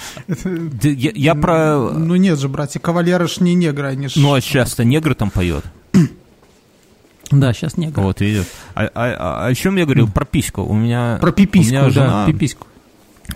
[0.81, 1.91] Я про...
[1.91, 4.15] Ну нет же, братья, кавалеры ж не негры, они ж...
[4.15, 5.65] Ну, а часто негры там поет.
[7.31, 8.03] Да, сейчас негры.
[8.03, 8.45] Вот, видишь.
[8.75, 10.07] А, а- а о чем я говорил?
[10.09, 10.63] Про письку.
[10.63, 11.17] У меня...
[11.21, 12.67] Про у пипиську, меня жена да, пипиську.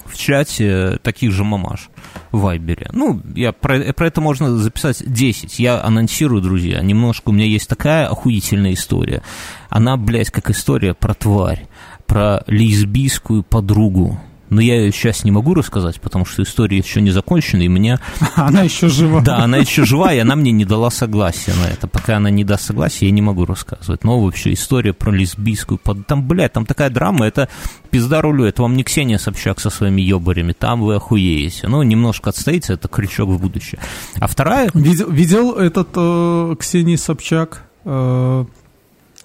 [0.05, 1.89] в чате таких же мамаш
[2.31, 2.89] в Вайбере.
[2.91, 5.59] Ну, я про, про это можно записать 10.
[5.59, 6.81] Я анонсирую, друзья.
[6.81, 9.21] Немножко у меня есть такая охуительная история.
[9.69, 11.67] Она, блядь, как история про тварь,
[12.05, 14.19] про лесбийскую подругу.
[14.49, 17.99] Но я ее сейчас не могу рассказать, потому что история еще не закончена, и мне
[18.35, 19.21] Она еще жива.
[19.21, 21.87] да, она еще жива, и она мне не дала согласия на это.
[21.87, 24.03] Пока она не даст согласия, я не могу рассказывать.
[24.03, 25.79] Но вообще история про лесбийскую...
[26.07, 27.49] Там, блядь, там такая драма, это
[27.89, 28.45] пизда рулю.
[28.45, 30.53] Это вам не Ксения Собчак со своими ебарями.
[30.53, 31.67] Там вы охуеете.
[31.67, 33.79] Ну, немножко отстоите, это крючок в будущее.
[34.19, 34.69] А вторая...
[34.73, 38.45] Видел, видел этот э, Ксении Собчак, э,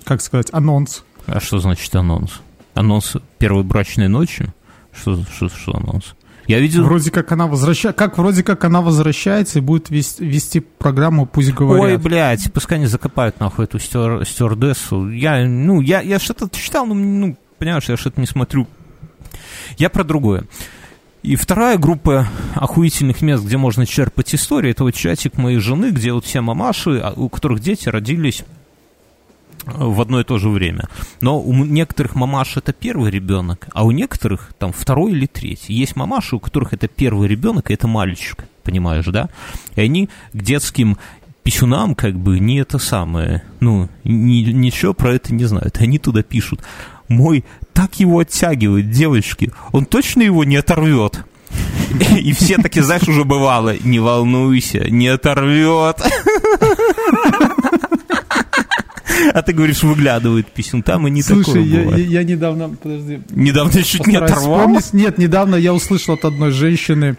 [0.05, 1.05] как сказать, анонс.
[1.27, 2.41] А что значит анонс?
[2.75, 4.47] Анонс первой брачной ночи?
[4.93, 6.15] Что, что, что анонс?
[6.47, 6.85] Я видел...
[6.85, 11.51] Вроде как она возвращается, как вроде как она возвращается и будет вести, вести программу «Пусть
[11.51, 12.03] Ой, говорят».
[12.03, 15.11] блядь, пускай не закопают нахуй эту стюар- стюардессу.
[15.11, 18.67] Я, ну, я, я что-то читал, но, ну, понимаешь, я что-то не смотрю.
[19.79, 20.47] Я про другое.
[21.23, 26.13] И вторая группа охуительных мест, где можно черпать истории, это вот чатик моей жены, где
[26.13, 28.43] вот все мамаши, а, у которых дети родились
[29.65, 30.89] в одно и то же время.
[31.21, 35.75] Но у некоторых мамаш это первый ребенок, а у некоторых там второй или третий.
[35.75, 39.29] Есть мамаши, у которых это первый ребенок, и это мальчик, понимаешь, да?
[39.77, 40.97] И они к детским
[41.43, 45.79] писюнам как бы не это самое, ну, ни- ничего про это не знают.
[45.81, 46.63] Они туда пишут,
[47.09, 51.25] мой так его оттягивает, девочки, он точно его не оторвет.
[52.21, 56.01] И все таки, знаешь, уже бывало, не волнуйся, не оторвет.
[59.35, 63.83] А ты говоришь, выглядывает писюн, там и не Слушай, такое я, я- недавно, подожди, Недавно
[63.83, 64.59] чуть не оторвал.
[64.61, 64.93] вспомнить.
[64.93, 67.17] Нет, недавно я услышал от одной женщины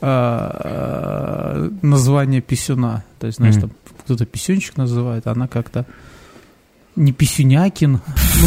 [0.00, 3.04] э, название писюна.
[3.18, 3.70] То есть, знаешь, там
[4.04, 5.86] кто-то писюнчик называет, а она как-то
[6.96, 8.00] не Писюнякин, ну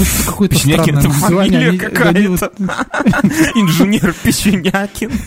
[0.03, 1.79] что какое-то Писюнякин странное это название.
[1.89, 2.53] фамилия вот-
[3.55, 5.11] Инженер Печенякин.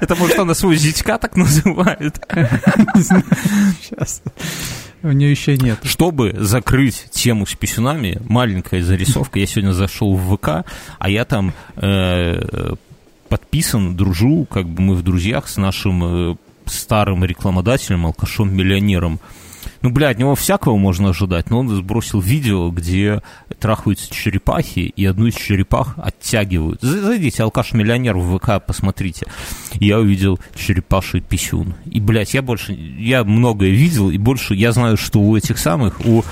[0.00, 2.20] Это может она свой зятька так называет.
[3.80, 4.22] Сейчас.
[5.02, 5.78] У нее еще нет.
[5.82, 9.38] Чтобы закрыть тему с писюнами, маленькая зарисовка.
[9.40, 10.64] Я сегодня зашел в ВК,
[10.98, 12.74] а я там э,
[13.28, 19.18] подписан, дружу, как бы мы в друзьях с нашим э, старым рекламодателем, алкашом-миллионером.
[19.82, 23.20] Ну, бля, от него всякого можно ожидать, но он сбросил видео, где
[23.58, 26.80] трахаются черепахи, и одну из черепах оттягивают.
[26.82, 29.26] Зайдите, алкаш-миллионер в ВК, посмотрите.
[29.74, 31.74] Я увидел черепаший писюн.
[31.84, 36.00] И, блядь, я больше, я многое видел, и больше я знаю, что у этих самых,
[36.04, 36.24] у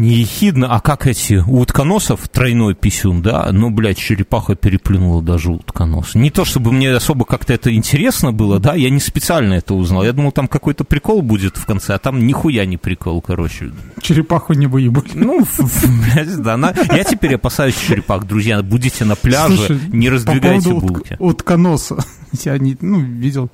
[0.00, 5.52] не ехидно, а как эти, у утконосов тройной писюн, да, ну, блядь, черепаха переплюнула даже
[5.52, 6.14] утконос.
[6.14, 10.02] Не то, чтобы мне особо как-то это интересно было, да, я не специально это узнал.
[10.02, 13.72] Я думал, там какой-то прикол будет в конце, а там нихуя не прикол, короче.
[14.00, 15.10] Черепаху не выебали.
[15.12, 16.74] Ну, блядь, да, на...
[16.92, 21.12] я теперь опасаюсь черепах, друзья, будете на пляже, Слушай, не раздвигайте по булки.
[21.18, 21.40] Утк...
[21.40, 21.98] Утконоса,
[22.44, 23.50] я не, ну, видел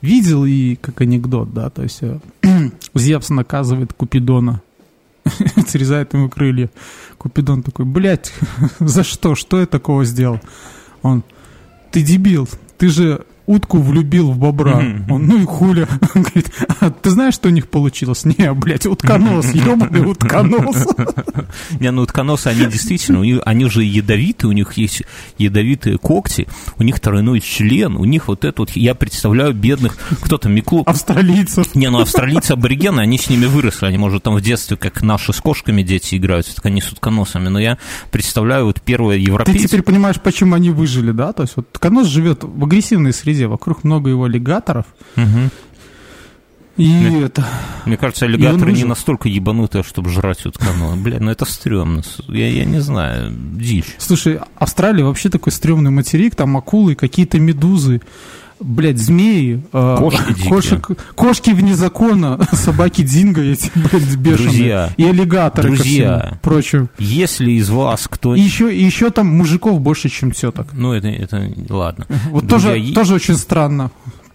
[0.00, 2.18] видел и как анекдот, да, то есть э,
[2.94, 4.60] Зевс наказывает Купидона
[5.66, 6.70] срезает ему крылья.
[7.18, 8.32] Купидон такой, блядь,
[8.80, 9.34] за что?
[9.34, 10.40] Что я такого сделал?
[11.02, 11.24] Он,
[11.90, 14.80] ты дебил, ты же утку влюбил в бобра.
[14.80, 15.04] Mm-hmm.
[15.10, 15.88] Он, ну и хуля.
[16.14, 16.50] Он говорит,
[16.80, 18.24] а ты знаешь, что у них получилось?
[18.24, 20.86] Не, блядь, утконос, ебаный утконос.
[21.80, 25.02] Не, ну утконосы, они действительно, они же ядовиты, у них есть
[25.38, 30.48] ядовитые когти, у них тройной член, у них вот это вот, я представляю бедных, кто-то
[30.48, 30.82] Миклу...
[30.86, 31.74] Австралийцев.
[31.74, 35.32] Не, ну австралийцы аборигены, они с ними выросли, они, может, там в детстве, как наши
[35.32, 37.78] с кошками дети играют, так они с утконосами, но я
[38.10, 39.60] представляю вот первое европейцы...
[39.60, 41.32] Ты теперь понимаешь, почему они выжили, да?
[41.32, 44.86] То есть вот утконос живет в агрессивной среде, среде, вокруг много его аллигаторов.
[45.16, 45.50] Угу.
[46.78, 47.46] И мне, это...
[47.84, 50.96] Мне кажется, аллигаторы не настолько ебанутые, чтобы жрать уткану.
[50.96, 52.02] Бля, ну это стрёмно.
[52.28, 53.94] Я, я не знаю, дичь.
[53.98, 58.00] Слушай, Австралия вообще такой стрёмный материк, там акулы, какие-то медузы
[58.62, 65.04] блядь, змеи, а, кошки, кошек, кошки вне закона, собаки динго эти, блядь, бешеные, друзья, и
[65.04, 66.88] аллигаторы друзья, прочим.
[66.98, 68.34] Если из вас кто...
[68.34, 70.68] И еще, и еще там мужиков больше, чем теток.
[70.72, 72.06] Ну, это, это ладно.
[72.30, 72.94] Вот друзья, тоже, е...
[72.94, 73.90] тоже очень странно.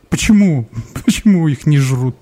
[0.10, 0.70] Почему?
[1.06, 2.16] Почему их не жрут?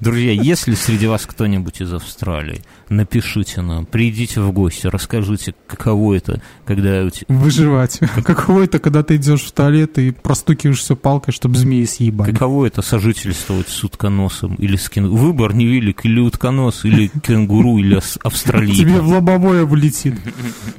[0.00, 6.40] Друзья, если среди вас кто-нибудь из Австралии, напишите нам, придите в гости, расскажите, каково это,
[6.64, 7.08] когда...
[7.28, 8.00] Выживать.
[8.24, 12.32] Каково это, когда ты идешь в туалет и простукиваешься палкой, чтобы змеи съебали.
[12.32, 15.22] Каково это сожительствовать с утконосом или с кенгуру?
[15.22, 18.76] Выбор невелик, или утконос, или кенгуру, или австралиец.
[18.76, 20.14] Тебе в лобовое влетит.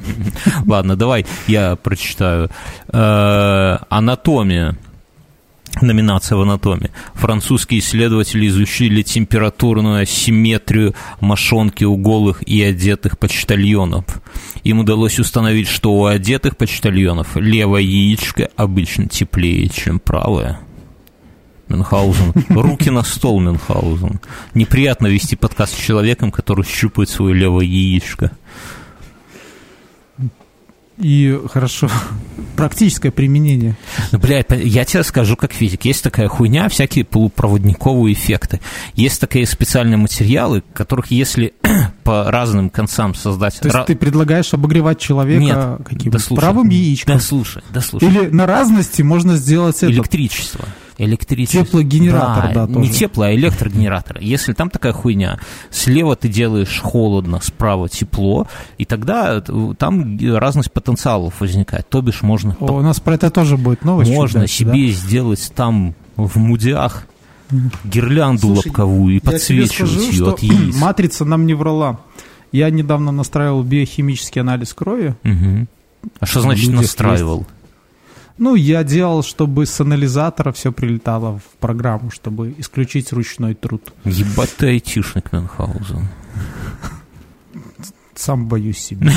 [0.66, 2.50] Ладно, давай я прочитаю.
[2.88, 4.78] Э, анатомия
[5.82, 6.92] номинация в анатомии.
[7.14, 14.06] Французские исследователи изучили температурную асимметрию мошонки у голых и одетых почтальонов.
[14.64, 20.60] Им удалось установить, что у одетых почтальонов левое яичко обычно теплее, чем правое.
[21.70, 22.34] Мюнхгаузен.
[22.50, 24.20] Руки на стол, Мюнхгаузен.
[24.56, 28.32] Неприятно вести подкаст с человеком, который щупает свое левое яичко.
[31.00, 31.90] И хорошо,
[32.58, 33.78] практическое применение.
[34.12, 35.86] Ну, блядь, я тебе скажу как физик.
[35.86, 38.60] Есть такая хуйня, всякие полупроводниковые эффекты.
[38.96, 41.54] Есть такие специальные материалы, которых если
[42.04, 43.60] по разным концам создать...
[43.60, 46.12] То есть ты предлагаешь обогревать человека Нет, каким?
[46.12, 47.16] Да слушай, Правым яичком?
[47.16, 48.08] Да слушай, да слушай.
[48.08, 49.92] Или на разности можно сделать это...
[49.92, 50.66] Электричество
[51.00, 51.66] электричество.
[51.66, 52.80] Теплогенератор, да, да тоже.
[52.80, 54.20] Не тепло, а электрогенератор.
[54.20, 55.40] Если там такая хуйня,
[55.72, 61.90] слева ты делаешь холодно, справа тепло, и тогда там разность потенциалов возникает.
[61.90, 62.56] То бишь можно...
[62.60, 64.12] О, у нас про это тоже будет новость.
[64.12, 64.94] Можно дальше, себе да?
[64.94, 67.08] сделать там в мудях
[67.84, 70.76] гирлянду Слушай, лобковую и подсвечивать скажу, ее от яиц.
[70.80, 72.00] Матрица нам не врала.
[72.52, 75.16] Я недавно настраивал биохимический анализ крови.
[75.24, 75.68] Угу.
[76.20, 77.40] А что значит настраивал?
[77.40, 77.59] Есть
[78.40, 83.94] ну, я делал, чтобы с анализатора все прилетало в программу, чтобы исключить ручной труд.
[84.06, 86.08] Ебать ты айтишник, Мюнхгаузен.
[88.16, 89.12] Сам боюсь себя.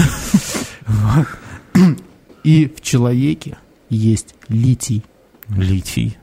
[2.44, 3.56] И в человеке
[3.88, 5.04] есть литий.
[5.48, 6.18] Литий?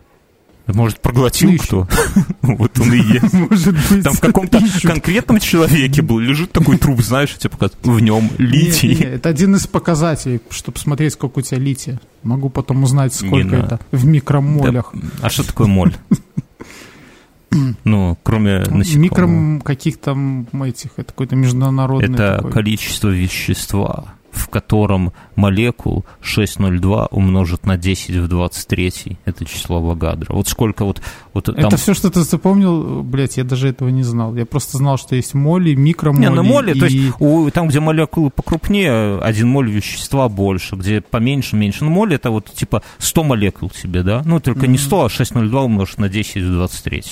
[0.73, 1.87] Может, проглотил кто?
[2.41, 3.33] Вот он и есть.
[3.33, 4.03] Может быть.
[4.03, 8.93] Там в каком-то конкретном человеке был, лежит такой труп, знаешь, тебе показывают, в нем литий.
[9.03, 11.99] Это один из показателей, чтобы смотреть, сколько у тебя лития.
[12.23, 14.93] Могу потом узнать, сколько это в микромолях.
[15.21, 15.95] А что такое моль?
[17.83, 18.95] Ну, кроме насекомых.
[18.95, 20.15] Микро каких-то
[20.63, 28.27] этих, это какой-то международный Это количество вещества в котором молекул 602 умножить на 10 в
[28.27, 30.33] 23, это число Авогадро.
[30.33, 31.01] Вот сколько вот...
[31.33, 31.55] вот там...
[31.55, 34.35] Это все, что ты запомнил, блядь, я даже этого не знал.
[34.35, 36.21] Я просто знал, что есть моли, микромоли.
[36.21, 36.79] Не, ну моли, и...
[36.79, 41.83] то есть у, там, где молекулы покрупнее, один моль вещества больше, где поменьше, меньше.
[41.85, 44.21] Ну, моли это вот типа 100 молекул тебе, да?
[44.25, 44.69] Ну, только mm-hmm.
[44.69, 47.03] не 100, а 602 умножить на 10 в 23.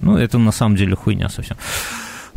[0.00, 1.56] Ну, это на самом деле хуйня совсем.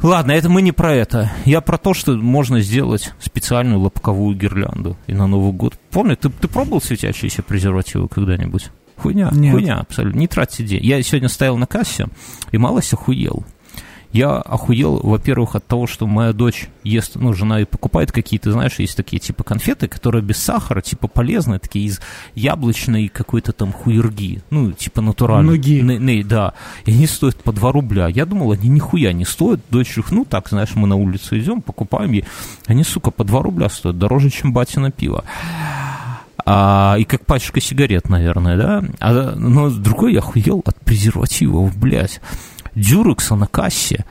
[0.02, 1.32] Ладно, это мы не про это.
[1.44, 5.78] Я про то, что можно сделать специальную лобковую гирлянду и на Новый год.
[5.92, 8.70] Помню, ты, ты пробовал светящиеся презервативы когда-нибудь?
[8.96, 9.54] Хуйня, Нет.
[9.54, 10.20] хуйня абсолютно.
[10.20, 10.86] Не тратьте деньги.
[10.86, 12.08] Я сегодня стоял на кассе
[12.52, 13.46] и малость охуел.
[14.12, 18.80] Я охуел, во-первых, от того, что моя дочь ест, ну, жена и покупает какие-то, знаешь,
[18.80, 22.02] есть такие типа конфеты, которые без сахара, типа полезные, такие из
[22.34, 25.58] яблочной какой-то там хуерги, ну, типа натуральной.
[25.58, 25.82] Нуги.
[25.82, 26.54] Не- не, да.
[26.86, 28.08] И они стоят по 2 рубля.
[28.08, 29.60] Я думал, они нихуя не стоят.
[29.70, 32.26] Дочь их, ну, так, знаешь, мы на улицу идем, покупаем ей.
[32.66, 35.24] Они, сука, по 2 рубля стоят, дороже, чем батина пиво.
[36.46, 38.84] А, и как пачка сигарет, наверное, да?
[39.00, 42.22] А, но другой я охуел от презервативов, блядь.
[42.76, 44.06] Дюрекса на кассе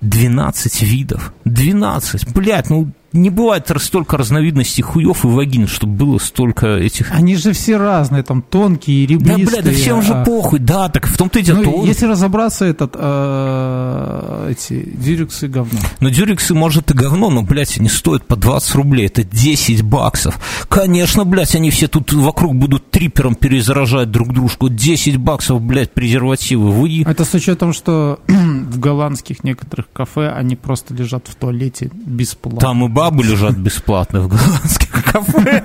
[0.00, 1.32] 12 видов.
[1.44, 2.32] 12.
[2.32, 7.10] Блядь, ну не бывает столько разновидностей хуев и вагин, чтобы было столько этих...
[7.12, 9.46] Они же все разные, там тонкие, Да, ребристые.
[9.46, 11.60] блядь, да всем же а- похуй, да, так в том-то и дело.
[11.62, 15.78] Ну, если разобраться, этот, э, эти дирексы говно.
[16.00, 20.38] Но дюрексы, может, и говно, но, блядь, они стоят по 20 рублей, это 10 баксов.
[20.68, 24.68] Конечно, блядь, они все тут вокруг будут трипером перезаражать друг дружку.
[24.68, 26.70] 10 баксов, блядь, презервативы.
[26.70, 27.02] Вы...
[27.06, 32.60] Это с учетом, что в голландских некоторых кафе они просто лежат в туалете бесплатно.
[32.60, 35.62] Там и бабы лежат бесплатно в голландских кафе.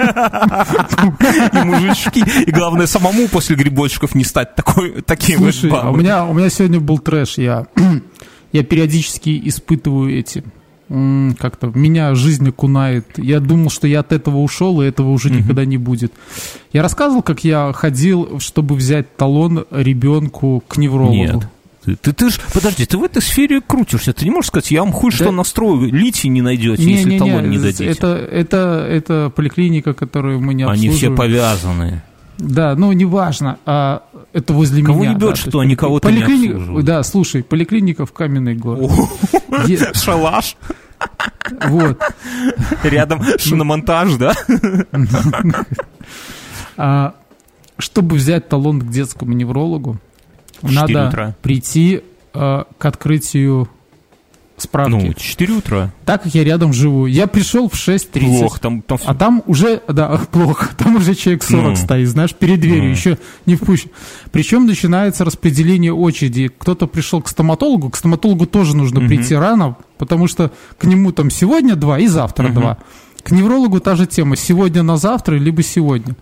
[1.52, 2.24] И мужички.
[2.48, 6.34] И главное, самому после грибочков не стать такой, таким вот Слушай, а у меня, у
[6.34, 7.38] меня сегодня был трэш.
[7.38, 7.68] Я,
[8.54, 10.44] я периодически испытываю эти...
[10.88, 13.18] Как-то меня жизнь окунает.
[13.18, 16.14] Я думал, что я от этого ушел, и этого уже никогда не будет.
[16.72, 21.16] Я рассказывал, как я ходил, чтобы взять талон ребенку к неврологу.
[21.16, 21.48] Нет.
[21.86, 24.12] Ты, ты, ты ж, подожди, ты в этой сфере крутишься.
[24.14, 25.32] Ты не можешь сказать, я вам хуй что Да.
[25.32, 27.86] настрою, литий не найдете, если Не-не-не, талон не дадите.
[27.86, 31.16] это, это, это поликлиника, которую мы не Они все обслуживаем.
[31.18, 32.02] повязаны.
[32.38, 35.14] Да, ну неважно, а это возле Кого меня.
[35.14, 36.86] не бьет, да, то что есть они кого-то не поликлини- обслуживают?
[36.86, 38.90] Да, слушай, поликлиника в Каменной Горе.
[39.94, 40.58] Шалаш.
[41.68, 42.02] Вот.
[42.84, 44.34] Рядом шиномонтаж, да?
[46.78, 47.14] А,
[47.78, 49.98] чтобы взять талон к детскому неврологу,
[50.62, 51.36] В надо утра.
[51.42, 52.02] прийти
[52.34, 53.70] а, к открытию
[54.58, 54.92] справки.
[54.92, 55.92] Ну, 4 утра.
[56.06, 57.08] Так как я рядом живу.
[57.08, 58.20] Я пришел в 6.30.
[58.40, 61.76] Плохо, там, там А там уже, да, плохо, там уже человек 40 Ну.
[61.76, 62.90] стоит, знаешь, перед дверью, Ну.
[62.92, 63.90] еще не впущен.
[64.32, 66.50] Причем начинается распределение очереди.
[66.58, 69.10] Кто-то пришел к стоматологу, к стоматологу тоже нужно Мгм.
[69.10, 72.54] прийти рано, потому что к нему там сегодня два и завтра Мгм.
[72.54, 72.78] два.
[73.24, 76.16] К неврологу та же тема, сегодня на завтра, либо сегодня.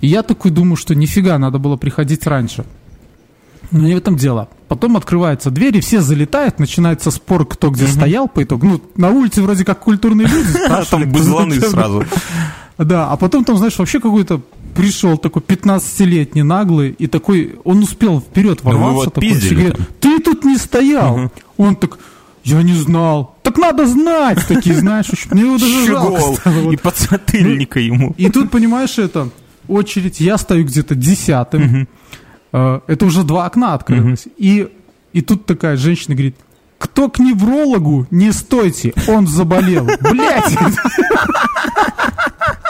[0.00, 2.64] И я такой думаю, что нифига, надо было приходить раньше.
[3.70, 4.48] Но не в этом дело.
[4.68, 8.66] Потом открываются двери, все залетают, начинается спор, кто где стоял по итогу.
[8.66, 10.48] Ну, на улице вроде как культурные люди.
[10.64, 11.14] Спрашивали, там
[11.60, 11.70] зачем.
[11.70, 12.04] сразу.
[12.78, 14.40] Да, а потом там, знаешь, вообще какой-то
[14.76, 19.10] пришел такой 15-летний наглый, и такой, он успел вперед Ну, ворваться.
[19.10, 19.30] такой,
[19.72, 19.86] там.
[20.00, 21.30] ты тут не стоял.
[21.56, 21.98] Он так,
[22.44, 23.36] я не знал.
[23.42, 26.54] Так надо знать, такие, знаешь, мне его даже жалко стало.
[26.60, 26.72] Вот.
[26.72, 28.14] И подзатыльника ему.
[28.16, 29.30] И тут, понимаешь, это
[29.66, 31.88] очередь, я стою где-то десятым,
[32.52, 34.68] это уже два окна открылось, и,
[35.12, 36.36] и тут такая женщина говорит,
[36.78, 39.86] кто к неврологу, не стойте, он заболел.
[40.00, 40.56] Блять!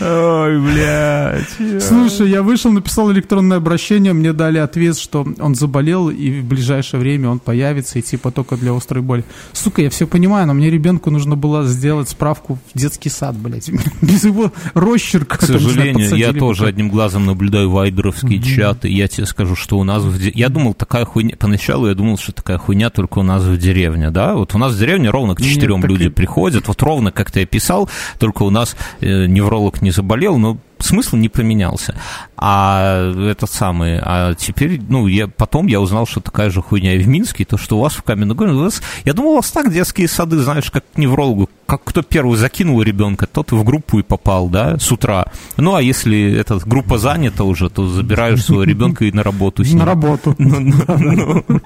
[0.00, 1.82] Ой, блядь.
[1.82, 7.00] Слушай, я вышел, написал электронное обращение, мне дали ответ, что он заболел, и в ближайшее
[7.00, 9.24] время он появится, и типа только для острой боли.
[9.52, 13.70] Сука, я все понимаю, но мне ребенку нужно было сделать справку в детский сад, блядь.
[14.02, 15.38] Без его росчерка.
[15.38, 18.88] К сожалению, я тоже одним глазом наблюдаю вайдеровские чаты.
[18.88, 21.36] Я тебе скажу, что у нас в Я думал, такая хуйня...
[21.38, 24.34] Поначалу я думал, что такая хуйня только у нас в деревне, да?
[24.34, 26.68] Вот у нас в деревне ровно к четырем люди и- приходят.
[26.68, 27.85] Вот ровно, как ты описал,
[28.18, 31.96] только у нас э, невролог не заболел, но смысл не поменялся.
[32.36, 33.98] А этот самый...
[34.02, 37.56] А теперь, ну, я, потом я узнал, что такая же хуйня и в Минске, то,
[37.56, 38.52] что у вас в Каменном Горе...
[38.52, 41.48] у вас- Я думал, у вас так детские сады, знаешь, как к неврологу.
[41.66, 45.26] Как кто первый закинул ребенка, тот в группу и попал, да, с утра.
[45.56, 49.68] Ну, а если эта группа занята уже, то забираешь своего ребенка и на работу с
[49.70, 49.78] ним.
[49.78, 50.34] На работу.
[50.38, 51.60] Ну, ну, ну.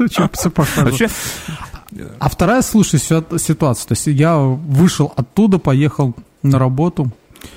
[2.21, 3.89] А вторая, слушай, ситуа- ситуация.
[3.89, 7.11] То есть я вышел оттуда, поехал на работу,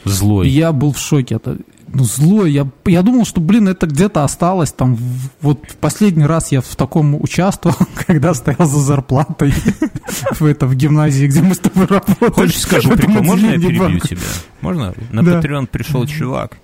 [0.06, 0.50] и злой.
[0.50, 1.36] я был в шоке.
[1.36, 2.52] Это, ну, злой.
[2.52, 4.72] Я, я думал, что, блин, это где-то осталось.
[4.72, 4.98] Там,
[5.42, 9.54] вот в последний раз я в таком участвовал, когда стоял за зарплатой
[10.32, 12.32] в, это, в гимназии, где мы с тобой работали.
[12.32, 13.22] Хочешь скажу прикол?
[13.24, 14.22] Можно я перебью тебя?
[14.62, 14.94] Можно?
[15.12, 15.22] На.
[15.22, 16.58] Patreon пришел чувак,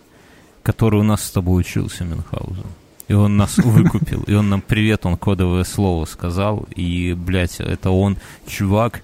[0.63, 2.65] который у нас с тобой учился, Мюнхгаузен.
[3.08, 4.23] И он нас выкупил.
[4.23, 6.67] И он нам привет, он кодовое слово сказал.
[6.75, 8.17] И, блядь, это он,
[8.48, 9.02] чувак.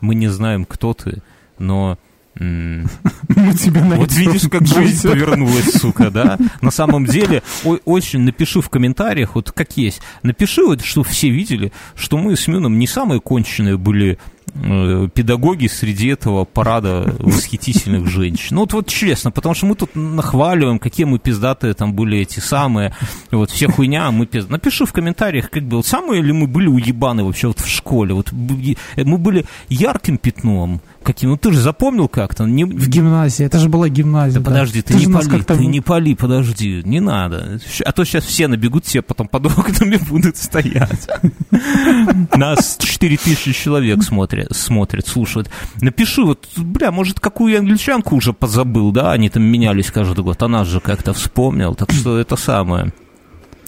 [0.00, 1.22] Мы не знаем, кто ты,
[1.58, 1.98] но...
[2.38, 3.98] Мы тебя найдем.
[3.98, 6.38] Вот видишь, как жизнь повернулась, сука, да?
[6.60, 7.42] На самом деле,
[7.84, 10.00] очень напиши в комментариях, вот как есть.
[10.22, 14.18] Напиши, вот, что все видели, что мы с Мюном не самые конченые были
[14.54, 18.56] э, педагоги среди этого парада восхитительных женщин.
[18.56, 22.40] Ну вот, вот честно, потому что мы тут нахваливаем, какие мы пиздатые там были эти
[22.40, 22.94] самые,
[23.30, 24.58] вот все хуйня, а мы пиздатые.
[24.58, 28.12] Напиши в комментариях, как бы, вот самые ли мы были уебаны вообще вот в школе,
[28.12, 31.30] вот мы были ярким пятном, каким?
[31.30, 32.44] Ну ты же запомнил как-то?
[32.44, 32.64] Не...
[32.64, 34.40] В гимназии, это же была гимназия.
[34.40, 34.50] Да, да.
[34.50, 37.60] подожди, ты, ты не пали, ты не пали, подожди, не надо.
[37.84, 41.08] А то сейчас все набегут, все потом под окнами будут стоять.
[42.34, 45.48] Нас 4000 человек смотрят, смотрят, слушают.
[45.80, 49.12] Напиши, вот, бля, может, какую англичанку уже позабыл, да?
[49.12, 52.92] Они там менялись каждый год, а нас же как-то вспомнил, так что это самое.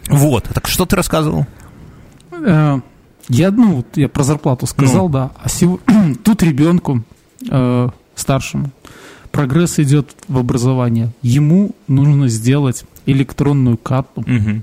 [0.09, 1.47] Вот, так что ты рассказывал?
[2.32, 2.80] Э,
[3.28, 5.12] я, ну, я про зарплату сказал, ну.
[5.12, 5.30] да.
[5.41, 5.80] А сего...
[6.24, 7.05] тут ребенку
[7.49, 8.70] э, старшему.
[9.30, 11.11] Прогресс идет в образование.
[11.22, 14.62] Ему нужно сделать электронную карту, угу.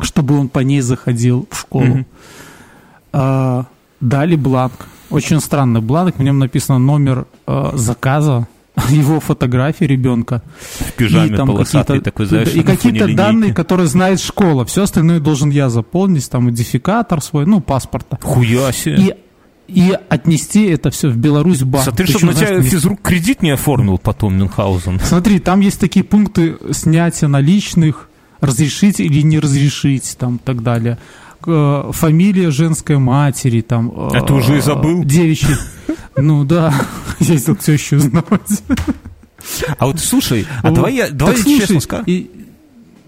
[0.00, 1.84] чтобы он по ней заходил в школу.
[1.84, 2.04] Угу.
[3.12, 3.66] А,
[4.00, 4.86] дали бланк.
[5.10, 6.16] Очень странный бланк.
[6.16, 8.48] В нем написано номер э, заказа,
[8.88, 10.42] его фотографии ребенка.
[10.60, 14.64] В пижаме и там полосатый такой, знаешь, И какие-то данные, которые знает школа.
[14.64, 18.18] Все остальное должен я заполнить, там идентификатор свой, ну, паспорта.
[18.22, 18.96] Хуя себе.
[18.96, 19.14] И
[19.66, 21.84] и отнести это все в Беларусь банк.
[21.84, 25.00] Смотри, чтобы на тебя физрук кредит не оформил потом Мюнхгаузен.
[25.00, 28.08] Смотри, там есть такие пункты снятия наличных,
[28.40, 30.98] разрешить или не разрешить, там, так далее.
[31.46, 33.92] Э, фамилия женской матери, там...
[33.96, 35.04] А ты уже и забыл?
[35.04, 35.56] Девичий.
[36.16, 36.72] Ну да,
[37.18, 38.62] я все еще узнавать.
[39.78, 42.04] А вот слушай, а давай я, давай честно скажу.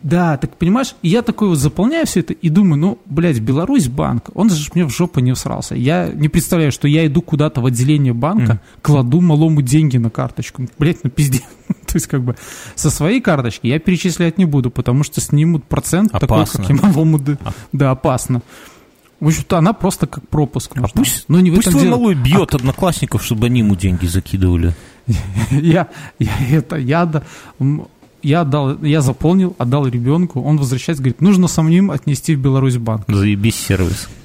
[0.06, 4.30] Да, так понимаешь, я такой вот заполняю все это и думаю, ну, блядь, Беларусь банк,
[4.34, 5.74] он же мне в жопу не всрался.
[5.74, 8.78] Я не представляю, что я иду куда-то в отделение банка, mm.
[8.82, 10.68] кладу малому деньги на карточку.
[10.78, 11.40] Блядь, ну пизде.
[11.86, 12.36] То есть, как бы,
[12.76, 16.62] со своей карточки я перечислять не буду, потому что снимут процент опасно.
[16.62, 17.20] такой, как я малому...
[17.42, 17.52] А.
[17.72, 18.42] Да, опасно.
[19.18, 20.70] В общем-то, она просто как пропуск.
[20.76, 21.96] А пусть, но не пусть твой дело.
[21.96, 22.58] малой бьет а...
[22.58, 24.72] одноклассников, чтобы они ему деньги закидывали.
[25.50, 25.88] Я,
[26.18, 27.22] я это, я, да,
[28.26, 33.04] я, отдал, я заполнил, отдал ребенку, он возвращается, говорит, нужно самим отнести в Беларусь банк.
[33.08, 34.08] Заебись сервис.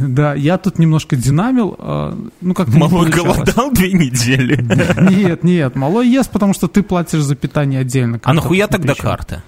[0.00, 4.56] Да, я тут немножко динамил, а, ну как Малой голодал две недели?
[5.14, 8.18] Нет, нет, малой ест, потому что ты платишь за питание отдельно.
[8.22, 9.42] А нахуя тогда карта?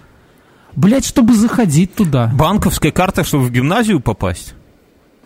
[0.76, 2.30] Блять, чтобы заходить туда.
[2.34, 4.55] Банковская карта, чтобы в гимназию попасть?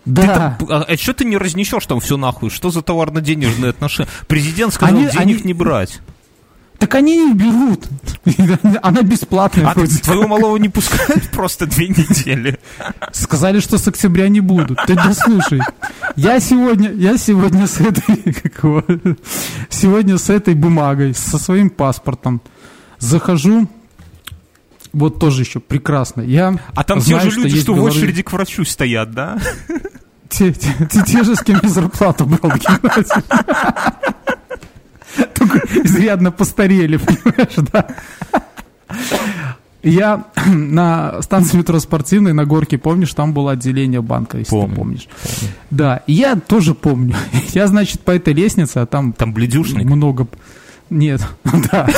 [0.04, 0.56] Да.
[0.60, 2.50] Ты, а, а что ты не разнесешь там все нахуй?
[2.50, 4.08] Что за товарно-денежные отношения?
[4.28, 5.42] Президент сказал, они, денег они...
[5.42, 6.00] не брать.
[6.78, 7.86] Так они не берут.
[8.82, 9.68] Она бесплатная.
[9.68, 12.58] А твоего малого не пускают просто две недели?
[13.12, 14.78] Сказали, что с октября не будут.
[14.86, 15.60] Ты дослушай.
[16.16, 18.84] Я сегодня, я сегодня с этой, какого,
[19.70, 22.42] сегодня с этой бумагой, со своим паспортом
[22.98, 23.68] захожу
[24.92, 26.22] вот тоже еще прекрасно.
[26.22, 29.38] Я а там знаю, те же люди, что, что в очереди к врачу стоят, да?
[30.28, 32.60] Те, те, те, те же, с кем я зарплату брал в.
[35.34, 37.86] Только изрядно постарели, понимаешь, да?
[39.82, 44.76] Я на станции метро спортивной на горке, помнишь, там было отделение банка, если помню, ты
[44.76, 45.08] помнишь.
[45.22, 45.52] Помню.
[45.70, 47.14] Да, я тоже помню.
[47.52, 49.12] Я, значит, по этой лестнице, а там...
[49.12, 49.84] Там бледюшник?
[49.84, 50.26] Много...
[50.88, 51.20] Нет,
[51.72, 51.88] да.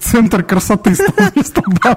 [0.00, 1.96] Центр красоты стал.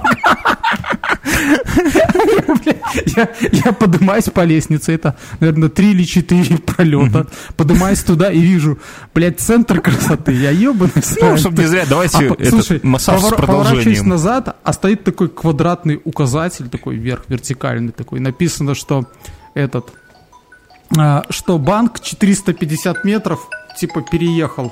[3.52, 7.28] Я, поднимаюсь по лестнице, это, наверное, три или четыре пролета.
[7.58, 8.80] Поднимаюсь туда и вижу,
[9.14, 10.34] блядь, центр красоты.
[10.34, 13.30] Я ебаный Ну, чтобы не зря, давайте а, слушай, массаж с.
[13.32, 18.20] Поворачиваюсь назад, а стоит такой квадратный указатель, такой вверх, вертикальный такой.
[18.20, 19.06] Написано, что
[19.56, 19.94] этот,
[20.96, 23.40] а, что банк 450 метров,
[23.80, 24.72] типа, переехал.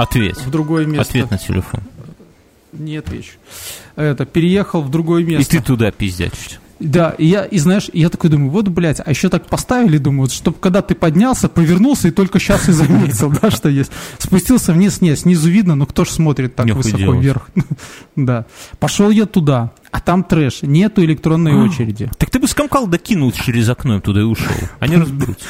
[0.00, 0.38] Ответь.
[0.38, 1.10] В другое место.
[1.10, 1.80] Ответ на телефон.
[2.72, 3.32] Не отвечу.
[3.96, 5.56] Это, переехал в другое место.
[5.56, 6.60] И ты туда пиздячишь.
[6.78, 10.22] Да, и я, и знаешь, я такой думаю, вот, блядь, а еще так поставили, думаю,
[10.22, 13.92] вот, чтобы когда ты поднялся, повернулся и только сейчас и заметил, да, что есть.
[14.18, 17.50] Спустился вниз, нет, снизу видно, но кто ж смотрит так высоко вверх.
[18.16, 18.46] Да.
[18.78, 22.10] Пошел я туда, а там трэш, нету электронной а, очереди.
[22.16, 24.52] Так ты бы скомкал докинул через окно туда и ушел.
[24.78, 25.46] Они разберутся.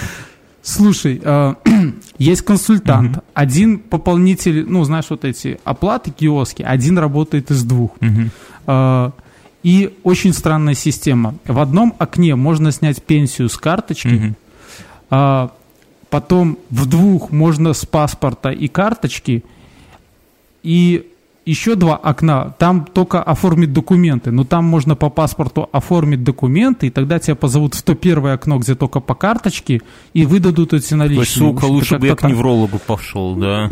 [0.63, 1.55] Слушай, э,
[2.19, 3.25] есть консультант, угу.
[3.35, 7.93] один пополнитель, ну, знаешь, вот эти оплаты киоски, один работает из двух.
[8.01, 8.31] Угу.
[8.67, 9.11] Э,
[9.63, 11.35] и очень странная система.
[11.45, 14.35] В одном окне можно снять пенсию с карточки, угу.
[15.11, 15.49] э,
[16.11, 19.45] потом в двух можно с паспорта и карточки,
[20.63, 21.10] и
[21.47, 26.91] еще два окна, там только оформить документы, но там можно по паспорту оформить документы, и
[26.91, 29.81] тогда тебя позовут в то первое окно, где только по карточке,
[30.13, 31.25] и выдадут эти наличные.
[31.25, 33.71] То сука, лучше бы я к неврологу пошел, да?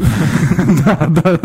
[0.84, 1.38] Да, да,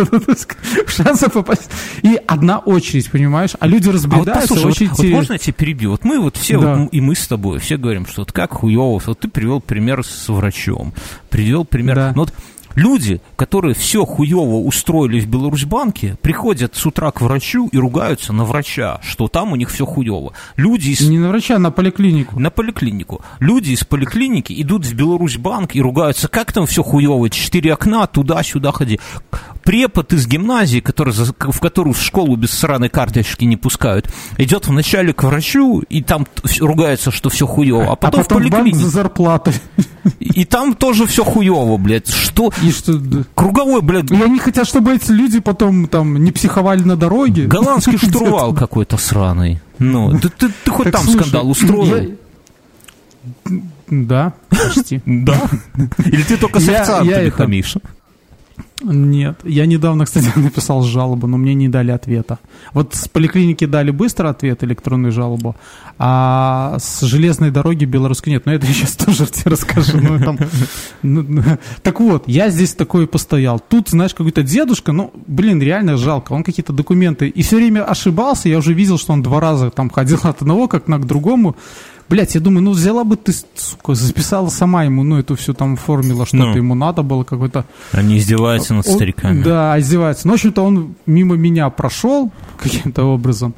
[0.88, 1.69] шансы попасть.
[2.01, 3.51] И одна очередь, понимаешь?
[3.59, 5.91] А люди разбредаются, очень Вот можно я тебя перебью?
[5.91, 9.19] Вот мы вот все, и мы с тобой, все говорим, что вот как хуево, вот
[9.19, 10.93] ты привел пример с врачом,
[11.30, 12.34] привел пример, ну вот
[12.76, 18.45] Люди, которые все хуево устроили в Беларусьбанке, приходят с утра к врачу и ругаются на
[18.45, 20.34] врача, что там у них все хуево.
[20.55, 21.01] Люди из...
[21.01, 22.39] Не на врача, а на поликлинику.
[22.39, 23.21] На поликлинику.
[23.39, 28.71] Люди из поликлиники идут в Беларусьбанк и ругаются, как там все хуево, четыре окна, туда-сюда
[28.71, 28.99] ходи.
[29.63, 35.13] Препод из гимназии, который, в которую в школу без сраной карточки не пускают, идет вначале
[35.13, 36.28] к врачу и там
[36.59, 38.78] ругается, что все хуево, а потом, а потом в поликлинику.
[38.78, 39.53] за зарплаты.
[40.19, 42.09] И там тоже все хуево, блядь.
[42.09, 42.51] Что?
[42.64, 42.99] И что?
[43.36, 44.11] Круговой, блядь.
[44.11, 47.45] И они хотят, чтобы эти люди потом там не психовали на дороге.
[47.45, 49.61] Голландский штурвал какой-то сраный.
[49.80, 51.97] Ну, ты, ты, ты хоть так, там слушай, скандал устроил?
[51.97, 53.59] Я...
[53.89, 55.01] Да, почти.
[55.05, 55.49] Да?
[56.05, 57.76] Или ты только с официантами хамишь?
[58.84, 62.39] Нет, я недавно, кстати, написал жалобу, но мне не дали ответа.
[62.73, 65.55] Вот с поликлиники дали быстро ответ, электронную жалобу,
[65.97, 68.45] а с железной дороги белорусской нет.
[68.45, 69.97] Но это я сейчас тоже тебе расскажу.
[69.97, 70.38] Ну, там,
[71.01, 71.43] ну, ну,
[71.81, 73.59] так вот, я здесь такой постоял.
[73.59, 76.34] Тут, знаешь, какой-то дедушка, ну, блин, реально жалко.
[76.34, 77.29] Он какие-то документы.
[77.29, 78.49] И все время ошибался.
[78.49, 81.55] Я уже видел, что он два раза там ходил от одного как к другому.
[82.10, 85.74] Блять, я думаю, ну взяла бы ты, сука, записала сама ему, ну, эту все там
[85.74, 87.66] оформила, что-то ну, ему надо было какой-то...
[87.91, 89.41] Они издеваются над стариками.
[89.41, 90.28] Да, издеваются.
[90.28, 92.32] Ну, в общем-то, он мимо меня прошел
[92.62, 93.56] каким-то образом,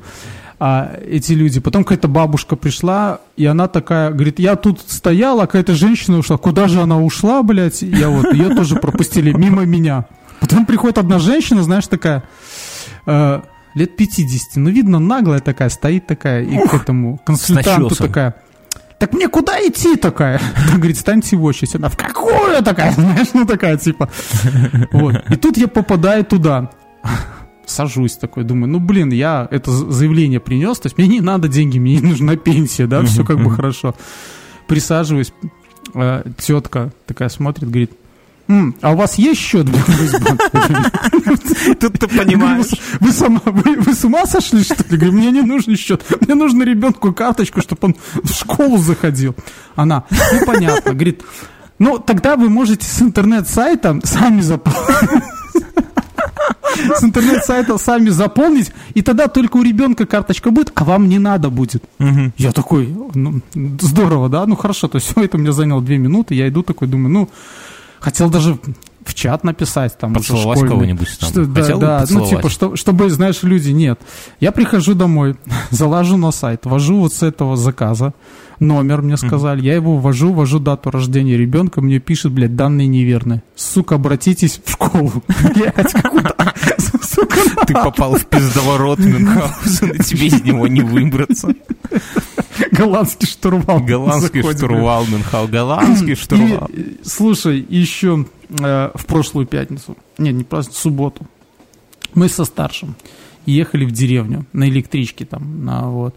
[0.59, 1.59] а эти люди.
[1.59, 6.37] Потом какая-то бабушка пришла, и она такая, говорит, я тут стояла, какая-то женщина ушла.
[6.37, 7.81] Куда же она ушла, блядь?
[7.81, 10.05] Я вот, ее тоже пропустили мимо меня.
[10.39, 12.23] Потом приходит одна женщина, знаешь, такая...
[13.05, 13.41] Э,
[13.75, 14.55] лет 50.
[14.55, 18.35] Ну, видно, наглая такая, стоит такая, и Ух, к этому консультанту такая.
[18.97, 20.39] Так мне куда идти такая?
[20.67, 21.75] Она говорит, станьте в очередь.
[21.75, 22.91] Она в какую такая?
[22.93, 24.09] Знаешь, ну такая типа.
[24.91, 25.15] Вот.
[25.29, 26.71] И тут я попадаю туда.
[27.65, 31.79] Сажусь такой, думаю, ну блин, я это заявление принес, то есть мне не надо деньги,
[31.79, 33.95] мне не нужна пенсия, да, все как бы хорошо.
[34.67, 35.33] Присаживаюсь,
[35.95, 37.91] э, тетка такая смотрит, говорит,
[38.47, 39.75] М, а у вас есть счет в
[41.79, 42.67] Тут ты понимаешь.
[42.99, 44.97] Вы, сама, вы, вы с ума сошли, что ли?
[44.97, 46.05] Говорю, мне не нужен счет.
[46.21, 49.35] Мне нужно ребенку карточку, чтобы он в школу заходил.
[49.75, 51.23] Она, ну понятно, говорит,
[51.79, 55.23] ну тогда вы можете с интернет-сайта сами заполнить
[56.95, 61.49] с интернет-сайта сами заполнить, и тогда только у ребенка карточка будет, а вам не надо
[61.49, 61.83] будет.
[61.99, 62.33] Угу.
[62.37, 63.41] Я такой, ну,
[63.79, 66.87] здорово, да, ну хорошо, то есть все это мне заняло две минуты, я иду такой,
[66.87, 67.29] думаю, ну,
[68.05, 68.59] Хотел даже
[69.03, 70.13] в чат написать там.
[70.13, 71.29] Поцеловать кого-нибудь там.
[71.29, 73.99] Что, да, да, ну типа, что, чтобы, знаешь, люди, нет.
[74.39, 75.37] Я прихожу домой,
[75.71, 78.13] залажу на сайт, ввожу вот с этого заказа,
[78.59, 79.65] номер мне сказали, mm-hmm.
[79.65, 83.41] я его ввожу, ввожу дату рождения ребенка, мне пишет, блядь, данные неверные.
[83.55, 85.11] Сука, обратитесь в школу.
[85.55, 85.95] Блядь,
[87.01, 91.53] Сука, Ты попал в пиздоворот Мюнхгаузен, и тебе из него не выбраться.
[92.71, 93.79] Голландский штурвал.
[93.79, 95.51] Голландский штурвал, Мюнхгаузен.
[95.51, 96.69] Голландский штурвал.
[97.03, 101.25] Слушай, еще э, в прошлую пятницу, нет, не просто, в субботу,
[102.13, 102.95] мы со старшим
[103.45, 106.15] ехали в деревню на электричке там, на вот.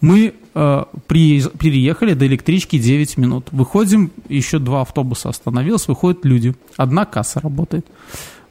[0.00, 3.48] Мы э, при, переехали до электрички 9 минут.
[3.52, 6.54] Выходим, еще два автобуса остановилось, выходят люди.
[6.76, 7.86] Одна касса работает.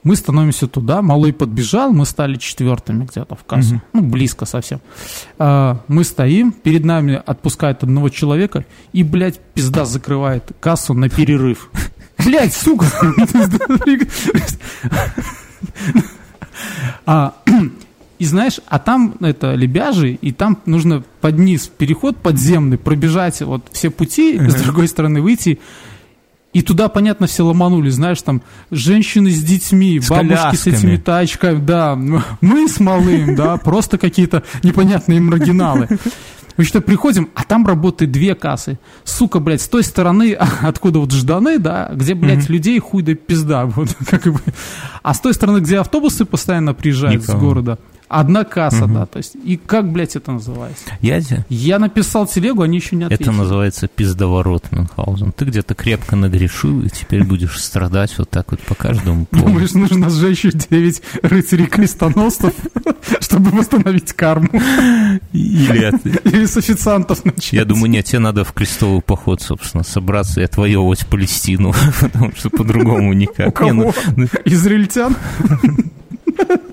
[0.04, 3.82] Мы становимся туда, малой подбежал, мы стали четвертыми где-то в кассу, угу.
[3.94, 4.80] ну, близко совсем.
[5.38, 11.70] А, мы стоим, перед нами отпускает одного человека, и, блядь, пизда закрывает кассу на перерыв.
[12.26, 12.86] Блядь, сука!
[17.06, 17.34] А,
[18.20, 23.70] и знаешь, а там это лебяжий, и там нужно под низ переход подземный, пробежать вот
[23.72, 25.60] все пути, с другой стороны выйти.
[26.52, 28.42] И туда, понятно, все ломанули, знаешь, там
[28.72, 30.76] женщины с детьми, с бабушки колясками.
[30.76, 35.88] с этими тачками, да, мы с малым, да, просто какие-то непонятные маргиналы.
[36.60, 38.80] Мы что приходим, а там работают две кассы.
[39.06, 42.52] Сука, блядь, с той стороны, откуда вот Жданы, да, где, блядь, mm-hmm.
[42.52, 43.66] людей хуй да пизда.
[43.76, 44.42] Вот, как бы.
[45.02, 47.38] А с той стороны, где автобусы постоянно приезжают Никого.
[47.38, 47.80] с города,
[48.10, 48.94] Одна касса, угу.
[48.96, 50.84] да, то есть, и как, блядь, это называется?
[51.00, 53.30] Я, я написал телегу, они еще не ответили.
[53.30, 55.32] Это называется пиздоворот, Мюнхгаузен.
[55.32, 59.52] Ты где-то крепко нагрешил, и теперь будешь страдать вот так вот по каждому поводу.
[59.52, 62.54] Думаешь, нужно сжечь 9 рыцарей-крестоносцев,
[63.20, 64.50] чтобы восстановить карму?
[65.32, 67.54] Или, с официантов начать?
[67.54, 72.50] Я думаю, нет, тебе надо в крестовый поход, собственно, собраться и отвоевывать Палестину, потому что
[72.50, 73.50] по-другому никак.
[73.50, 73.72] У кого?
[73.74, 74.28] Ну, ну.
[74.46, 75.16] Израильтян?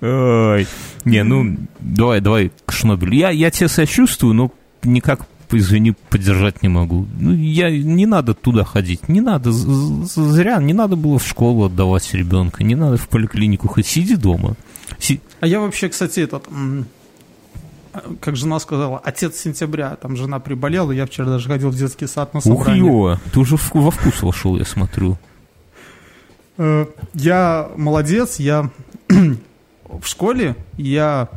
[0.00, 0.66] Ой.
[1.04, 3.12] Не, ну, давай, давай к Шнобелю.
[3.12, 7.06] Я, я тебя сочувствую, но никак, извини, поддержать не могу.
[7.18, 12.12] Ну, я, не надо туда ходить, не надо, зря, не надо было в школу отдавать
[12.14, 14.54] ребенка, не надо в поликлинику, хоть сиди дома.
[14.98, 15.20] Си...
[15.40, 16.48] А я вообще, кстати, этот,
[18.20, 22.34] как жена сказала, отец сентября, там жена приболела, я вчера даже ходил в детский сад
[22.34, 22.84] на собрание.
[22.84, 25.18] Ух, ё, ты уже во вкус вошел, я смотрю.
[26.58, 28.70] Э, я молодец, я
[29.88, 31.28] в школе, я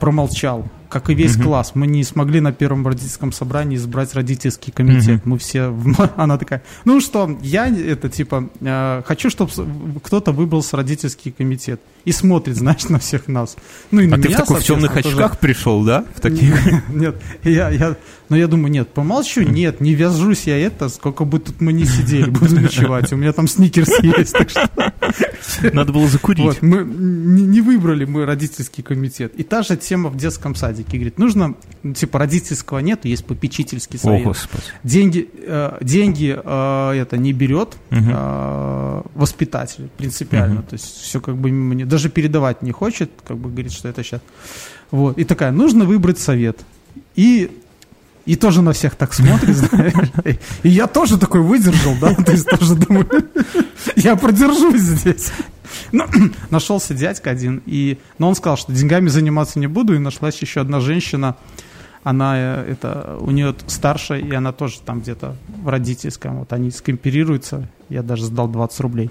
[0.00, 1.44] промолчал как и весь угу.
[1.44, 1.72] класс.
[1.74, 5.20] Мы не смогли на первом родительском собрании избрать родительский комитет.
[5.20, 5.30] Угу.
[5.30, 5.74] Мы все...
[6.16, 9.50] Она такая, ну что, я это типа, э, хочу, чтобы
[10.02, 11.80] кто-то выбрался родительский комитет.
[12.04, 13.56] И смотрит, знаешь, на всех нас.
[13.90, 15.38] Ну, и а на ты меня, в такой в темных очках тоже...
[15.40, 16.04] пришел, да?
[16.14, 16.54] В таких?
[16.88, 17.96] Нет, я, я,
[18.28, 21.84] но я думаю, нет, помолчу, нет, не вяжусь я это, сколько бы тут мы не
[21.84, 23.12] сидели, буду ночевать.
[23.12, 24.68] У меня там сникерс есть, так что...
[25.72, 26.44] Надо было закурить.
[26.44, 29.34] Вот, мы не, выбрали мы родительский комитет.
[29.36, 30.96] И та же тема в детском садике.
[30.96, 34.22] Говорит, нужно, ну, типа, родительского нет, есть попечительский совет.
[34.22, 34.64] О, Господи.
[34.82, 38.00] Деньги, э, деньги э, это не берет угу.
[38.00, 40.60] э, воспитатель принципиально.
[40.60, 40.68] Угу.
[40.68, 44.02] То есть все как бы мне даже передавать не хочет, как бы говорит, что это
[44.02, 44.20] сейчас.
[44.90, 45.18] Вот.
[45.18, 46.60] И такая, нужно выбрать совет.
[47.14, 47.50] И
[48.26, 49.94] и тоже на всех так смотрит, знаешь.
[50.62, 53.08] И я тоже такой выдержал, да, то есть тоже думаю,
[53.96, 55.32] я продержусь здесь.
[55.92, 56.04] Ну,
[56.50, 60.60] нашелся дядька один, и, но он сказал, что деньгами заниматься не буду, и нашлась еще
[60.60, 61.36] одна женщина,
[62.02, 66.70] она, э, это, у нее старшая, и она тоже там где-то в родительском, вот они
[66.70, 69.10] скомперируются, я даже сдал 20 рублей.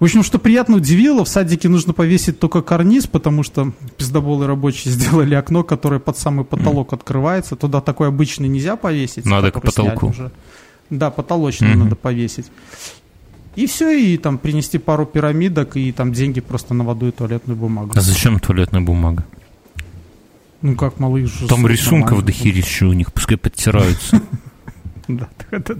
[0.00, 4.92] В общем, что приятно удивило, в садике нужно повесить только карниз, потому что пиздоболы рабочие
[4.94, 7.56] сделали окно, которое под самый потолок открывается.
[7.56, 9.24] Туда такой обычный нельзя повесить.
[9.24, 10.08] Надо к потолку.
[10.08, 10.30] Уже.
[10.90, 11.76] Да, потолочный mm-hmm.
[11.76, 12.46] надо повесить.
[13.56, 17.56] И все, и там принести пару пирамидок, и там деньги просто на воду и туалетную
[17.56, 17.92] бумагу.
[17.96, 19.26] А зачем туалетная бумага?
[20.62, 21.48] Ну как малых же.
[21.48, 24.22] Там рисунков до херища у них, пускай подтираются.
[25.18, 25.74] Да, это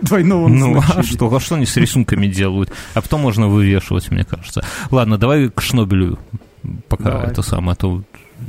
[0.00, 2.72] двойного Ну, а что, а что они с рисунками делают?
[2.94, 4.64] А потом можно вывешивать, мне кажется.
[4.90, 6.18] Ладно, давай к Шнобелю
[6.88, 7.26] пока давай.
[7.28, 8.02] это самое, а то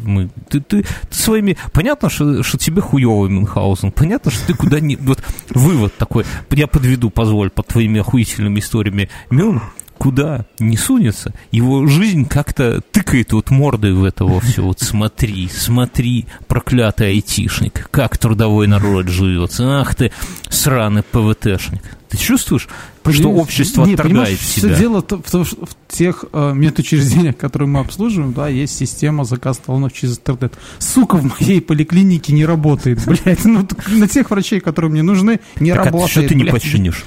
[0.04, 1.58] мы, ты, ты, ты своими...
[1.74, 3.92] Понятно, что, что тебе хуёвый Мюнхгаузен.
[3.92, 4.96] Понятно, что ты куда не...
[4.96, 6.26] Вот вывод такой.
[6.50, 9.10] Я подведу, позволь, под твоими охуительными историями.
[9.30, 9.62] Мюн
[10.02, 14.64] куда не сунется, его жизнь как-то тыкает вот мордой в этого все.
[14.64, 19.54] Вот смотри, смотри, проклятый айтишник, как трудовой народ живет.
[19.60, 20.12] Ах ты,
[20.50, 21.84] сраный ПВТшник.
[22.10, 22.68] Ты чувствуешь,
[23.12, 24.74] что общество не, отторгает себя?
[24.74, 29.60] Все дело в, в, в тех э, медучреждениях, которые мы обслуживаем, да, есть система заказ
[29.60, 30.56] талонов через интернет.
[30.80, 33.46] Сука, в моей поликлинике не работает, блядь.
[33.46, 36.10] Ну, на тех врачей, которые мне нужны, не так работает.
[36.10, 37.06] А что ты не починишь?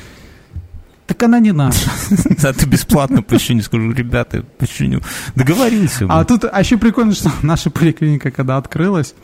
[1.06, 1.90] Так она не наша.
[2.42, 5.00] А ты бесплатно почини, скажу, ребята, починю.
[5.34, 6.06] Договорился.
[6.08, 9.14] А тут, а еще прикольно, что наша поликлиника, когда открылась,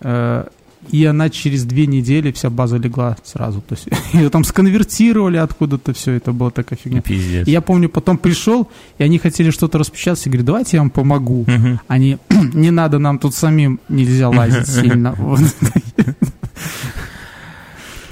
[0.00, 0.44] э,
[0.90, 3.60] и она через две недели вся база легла сразу.
[3.60, 7.02] То есть ее там сконвертировали откуда-то все, это была такая фигня.
[7.02, 7.46] Пиздец.
[7.46, 8.68] И я помню, потом пришел,
[8.98, 11.42] и они хотели что-то распечатать, и говорю, давайте я вам помогу.
[11.42, 11.80] Угу.
[11.88, 12.18] Они,
[12.54, 15.16] не надо, нам тут самим нельзя лазить сильно.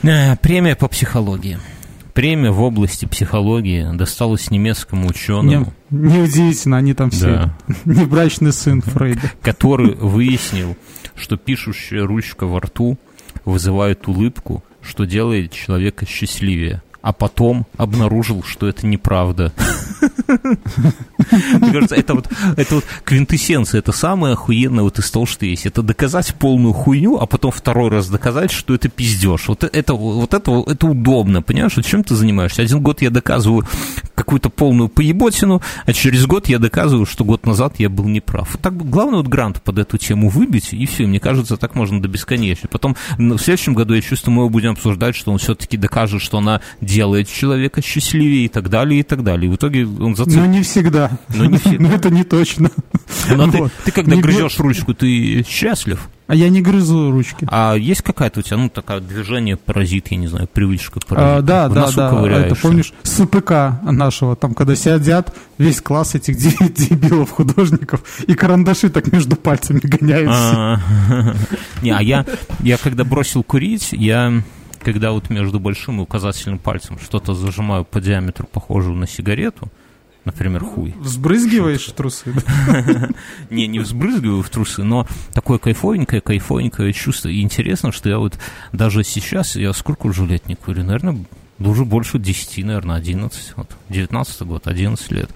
[0.03, 1.59] Э, премия по психологии
[2.19, 5.73] премия в области психологии досталась немецкому ученому.
[5.89, 7.27] Не, неудивительно, они там все.
[7.27, 7.59] Да.
[7.85, 9.31] Небрачный сын Фрейда.
[9.41, 10.77] Который выяснил,
[11.15, 12.99] что пишущая ручка во рту
[13.45, 19.53] вызывает улыбку, что делает человека счастливее а потом обнаружил, что это неправда.
[20.29, 25.67] Мне кажется, это вот, это вот квинтэссенция, это самое охуенное вот из того, что есть.
[25.67, 29.49] Это доказать полную хуйню, а потом второй раз доказать, что это пиздеж.
[29.49, 31.77] Вот это, вот это, это удобно, понимаешь?
[31.77, 32.63] Вот чем ты занимаешься?
[32.63, 33.67] Один год я доказываю
[34.15, 38.53] какую-то полную поеботину, а через год я доказываю, что год назад я был неправ.
[38.53, 41.07] Вот так, главное вот грант под эту тему выбить, и все.
[41.07, 42.67] Мне кажется, так можно до бесконечности.
[42.71, 46.61] Потом в следующем году, я чувствую, мы будем обсуждать, что он все-таки докажет, что она
[46.89, 49.49] делает человека счастливее и так далее, и так далее.
[49.49, 50.39] И в итоге он зацепит.
[50.39, 51.11] Но не всегда.
[51.29, 51.79] Но не всегда.
[51.89, 52.71] Но это не точно.
[53.31, 53.73] Но вот.
[53.73, 54.67] ты, ты когда не грызешь гр...
[54.67, 56.09] ручку, ты счастлив?
[56.27, 57.47] А я не грызу ручки.
[57.51, 61.39] А есть какая-то у тебя, ну, такая движение паразит, я не знаю, привычка паразит?
[61.39, 62.41] А, да, да, да.
[62.41, 68.91] Это помнишь, с ПК нашего, там, когда сидят весь класс этих дебилов, художников, и карандаши
[68.91, 70.35] так между пальцами гоняются.
[70.35, 70.81] А,
[71.83, 72.27] не, а я,
[72.61, 74.43] я когда бросил курить, я
[74.83, 79.69] когда вот между большим и указательным пальцем что-то зажимаю по диаметру, похожую на сигарету,
[80.25, 80.95] например, хуй.
[80.99, 82.33] Взбрызгиваешь в трусы?
[83.51, 87.29] Не, не взбрызгиваю в трусы, но такое кайфовенькое, кайфовенькое чувство.
[87.29, 88.39] И интересно, что я вот
[88.73, 91.25] даже сейчас, я сколько уже лет не курю, наверное,
[91.59, 95.31] да уже больше 10, наверное, 11, вот, 19 год, 11 лет.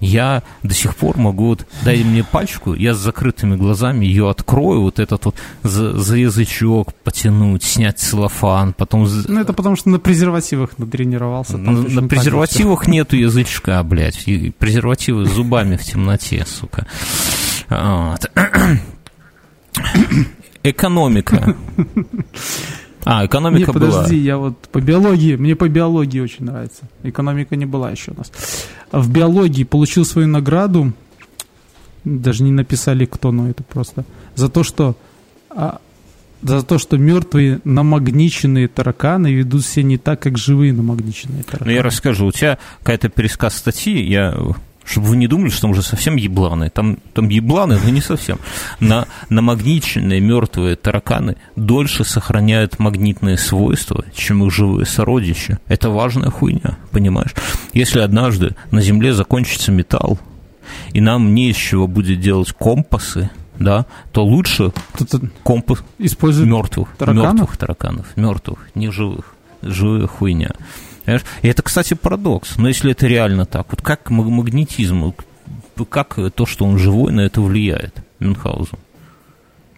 [0.00, 4.82] Я до сих пор могу, вот, дай мне пачку, я с закрытыми глазами ее открою,
[4.82, 9.08] вот этот вот за, за язычок потянуть, снять целлофан, потом...
[9.28, 11.56] Ну, это потому что на презервативах натренировался.
[11.56, 16.86] На, на презервативах нету язычка, блядь, и презервативы зубами в темноте, сука.
[17.68, 18.30] Вот.
[20.64, 21.56] Экономика.
[23.04, 23.90] А, экономика Нет, была.
[23.90, 26.82] подожди, я вот по биологии, мне по биологии очень нравится.
[27.02, 28.32] Экономика не была еще у нас.
[28.92, 30.92] В биологии получил свою награду,
[32.04, 34.96] даже не написали кто, но это просто, за то, что
[35.50, 35.80] а,
[36.42, 41.70] за то, что мертвые намагниченные тараканы ведут себя не так, как живые намагниченные тараканы.
[41.70, 44.36] Ну, я расскажу, у тебя какая-то пересказ статьи, я
[44.84, 46.70] чтобы вы не думали, что там уже совсем ебланы.
[46.70, 48.38] Там, там ебланы, но не совсем.
[48.80, 55.58] На, намагниченные мертвые тараканы дольше сохраняют магнитные свойства, чем их живые сородичи.
[55.68, 57.34] Это важная хуйня, понимаешь?
[57.72, 60.18] Если однажды на Земле закончится металл,
[60.92, 64.72] и нам не из чего будет делать компасы, да, то лучше
[65.42, 67.32] компас использовать мертвых, тараканов?
[67.32, 70.50] мертвых тараканов, мертвых, не живых, живая хуйня.
[71.04, 71.24] Понимаешь?
[71.42, 72.56] И это, кстати, парадокс.
[72.58, 75.14] Но если это реально так, вот как магнетизм,
[75.88, 78.78] как то, что он живой, на это влияет Мюнхгаузен?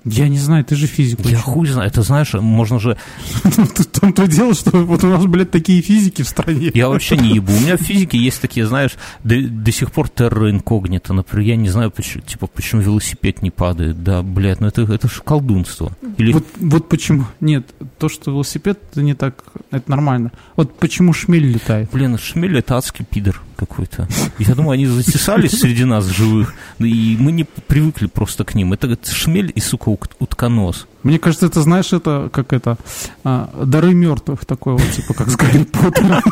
[0.05, 1.20] Я не знаю, ты же физик.
[1.24, 2.96] Я хуй знаю, это знаешь, можно же...
[3.44, 6.70] В том-то дело, что вот у нас, блядь, такие физики в стране.
[6.74, 7.52] Я вообще не ебу.
[7.52, 8.92] У меня в физике есть такие, знаешь,
[9.22, 13.50] до, до сих пор терра инкогнито, например, я не знаю, почему, типа, почему велосипед не
[13.50, 14.02] падает.
[14.02, 15.92] Да, блядь, ну это, это же колдунство.
[16.18, 16.32] Или...
[16.32, 17.24] Вот, вот почему.
[17.40, 17.66] Нет,
[17.98, 20.32] то, что велосипед, это не так, это нормально.
[20.57, 21.88] Вот почему шмель летает.
[21.92, 24.09] Блин, шмель это адский пидор какой-то.
[24.38, 28.72] Я думаю, они затесались среди нас живых, и мы не привыкли просто к ним.
[28.72, 30.86] Это шмель и, сука, утконос.
[31.02, 32.76] Мне кажется, это, знаешь, это как это,
[33.24, 36.22] а, дары мертвых такой вот, типа, как с Гарри Поттером.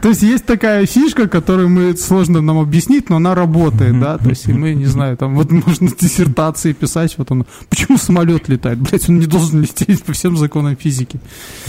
[0.09, 4.29] то, есть, есть такая фишка, которую мы сложно нам объяснить, но она работает, да, то
[4.29, 8.79] есть и мы, не знаю, там вот можно диссертации писать, вот он, почему самолет летает,
[8.79, 11.19] блядь, он не должен лететь по всем законам физики.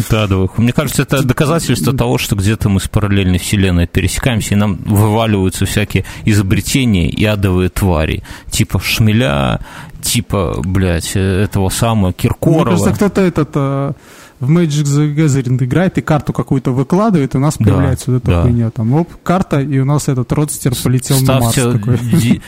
[0.08, 4.56] Да, да, мне кажется, это доказательство того, что где-то мы с параллельной вселенной пересекаемся, и
[4.56, 9.60] нам вываливаются всякие изобретения и адовые твари, типа шмеля,
[10.00, 12.64] типа, блядь, этого самого Киркорова.
[12.64, 13.92] Мне кажется, кто-то этот а,
[14.40, 18.22] в Magic the Gathering играет и карту какую-то выкладывает, и у нас да, появляется вот
[18.22, 18.42] эта да.
[18.42, 18.70] хуйня.
[18.70, 22.00] Там, оп, карта, и у нас этот родстер полетел ставьте, на Марс.
[22.00, 22.40] Ди,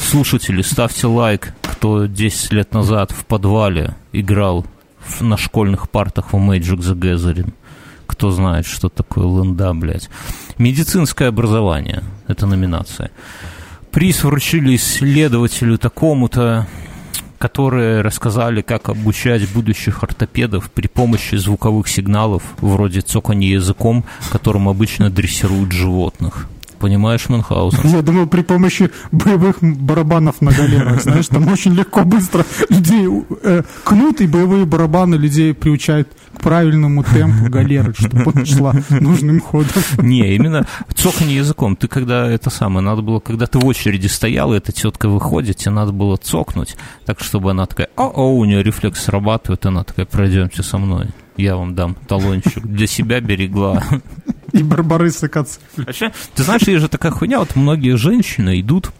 [0.00, 4.64] слушатели, ставьте лайк, кто 10 лет назад в подвале играл
[5.00, 7.52] в, на школьных партах в Magic the Gathering.
[8.06, 10.08] Кто знает, что такое ленда, блядь.
[10.58, 12.04] Медицинское образование.
[12.28, 13.10] Это номинация.
[13.90, 16.68] Приз вручили исследователю такому-то,
[17.40, 25.08] которые рассказали, как обучать будущих ортопедов при помощи звуковых сигналов, вроде цоканья языком, которым обычно
[25.08, 26.48] дрессируют животных.
[26.80, 27.90] Понимаешь, Мюнхгаузен?
[27.90, 33.06] Я думаю, при помощи боевых барабанов на галерах, знаешь, там очень легко, быстро людей
[33.42, 39.40] э, кнут, и боевые барабаны людей приучают к правильному темпу галеры, чтобы она шла нужным
[39.40, 39.82] ходом.
[39.98, 41.76] Не, именно цоканье языком.
[41.76, 45.58] Ты когда это самое, надо было, когда ты в очереди стоял, и эта тетка выходит,
[45.58, 50.06] тебе надо было цокнуть, так, чтобы она такая, о-о, у нее рефлекс срабатывает, она такая,
[50.06, 51.08] пройдемте со мной
[51.40, 52.66] я вам дам талончик.
[52.66, 53.82] Для себя берегла.
[54.58, 55.84] И барбарысы кацифли.
[55.84, 58.92] Вообще, ты знаешь, есть же такая хуйня, вот многие женщины идут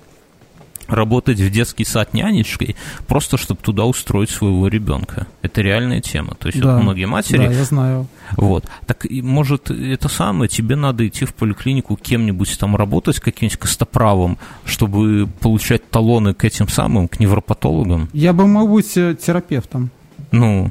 [0.90, 2.76] работать в детский сад нянечкой,
[3.06, 5.26] просто чтобы туда устроить своего ребенка.
[5.42, 6.34] Это реальная тема.
[6.34, 7.38] То есть да, вот многие матери...
[7.38, 8.06] Да, я знаю.
[8.36, 8.64] Вот.
[8.86, 15.28] Так, может, это самое, тебе надо идти в поликлинику кем-нибудь там работать, каким-нибудь костоправом, чтобы
[15.40, 18.08] получать талоны к этим самым, к невропатологам?
[18.12, 19.90] Я бы мог быть э, терапевтом.
[20.32, 20.70] Ну,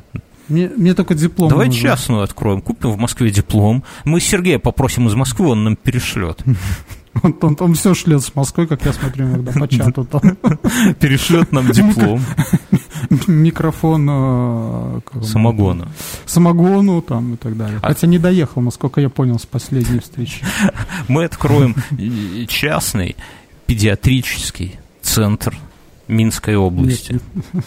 [0.49, 1.81] мне, мне только диплом Давай нужен.
[1.81, 3.83] частную откроем, купим в Москве диплом.
[4.05, 6.43] Мы Сергея попросим из Москвы, он нам перешлет.
[7.21, 10.05] Он, он, он все шлет с Москвы, как я смотрю иногда по чату.
[10.05, 10.21] Там.
[10.99, 12.23] Перешлет нам диплом.
[13.27, 14.07] Микрофон...
[14.09, 15.89] Э, Самогона.
[16.25, 17.79] Самогону там и так далее.
[17.81, 20.45] А Хотя не доехал, насколько я понял, с последней встречи.
[21.07, 21.75] Мы откроем
[22.47, 23.17] частный
[23.65, 25.57] педиатрический центр
[26.07, 27.13] Минской области.
[27.13, 27.65] Нет,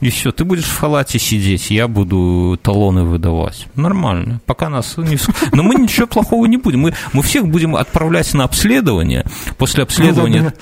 [0.00, 3.66] и все, ты будешь в халате сидеть, я буду талоны выдавать.
[3.74, 4.40] Нормально.
[4.46, 5.18] Пока нас не...
[5.52, 6.80] Но мы ничего плохого не будем.
[6.80, 9.24] Мы, мы всех будем отправлять на обследование.
[9.56, 10.54] После обследования...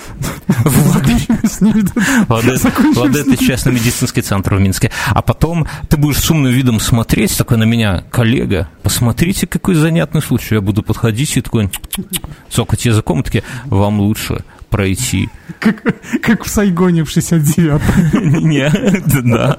[2.28, 4.90] Ладно, это частный медицинский центр в Минске.
[5.08, 10.22] А потом ты будешь с умным видом смотреть, такой на меня, коллега, посмотрите, какой занятный
[10.22, 10.54] случай.
[10.54, 11.70] Я буду подходить и такой
[12.50, 15.28] цокать языком, и такие, вам лучше пройти.
[15.58, 15.82] Как,
[16.22, 18.44] как в Сайгоне в 69-м.
[18.48, 18.72] Нет,
[19.24, 19.58] да.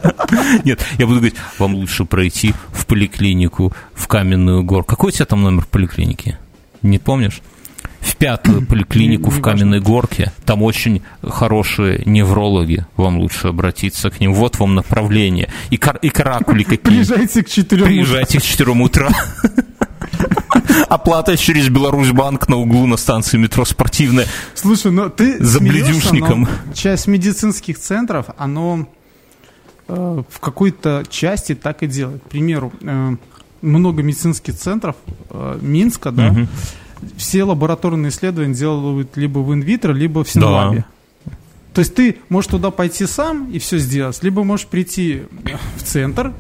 [0.64, 4.84] Нет, я буду говорить, вам лучше пройти в поликлинику, в Каменную гору.
[4.84, 6.38] Какой у тебя там номер поликлиники?
[6.82, 7.42] Не помнишь?
[8.08, 10.32] в пятую поликлинику в Каменной Горке.
[10.46, 12.86] Там очень хорошие неврологи.
[12.96, 14.34] Вам лучше обратиться к ним.
[14.34, 15.50] Вот вам направление.
[15.70, 16.78] И, кар и каракули какие.
[16.78, 19.10] Приезжайте к 4 Приезжайте к 4 утра.
[20.90, 24.26] Оплата через Беларусьбанк на углу на станции метро «Спортивная».
[24.54, 26.48] Слушай, ну ты За бледюшником.
[26.74, 28.88] Часть медицинских центров, оно
[29.88, 32.24] э, в какой-то части так и делает.
[32.24, 33.16] К примеру, э,
[33.62, 34.96] много медицинских центров
[35.30, 36.48] э, Минска, да, угу.
[37.18, 40.86] все лабораторные исследования делают либо в инвитро, либо в Синлабе.
[41.26, 41.32] Да.
[41.74, 45.24] То есть ты можешь туда пойти сам и все сделать, либо можешь прийти
[45.76, 46.34] в центр,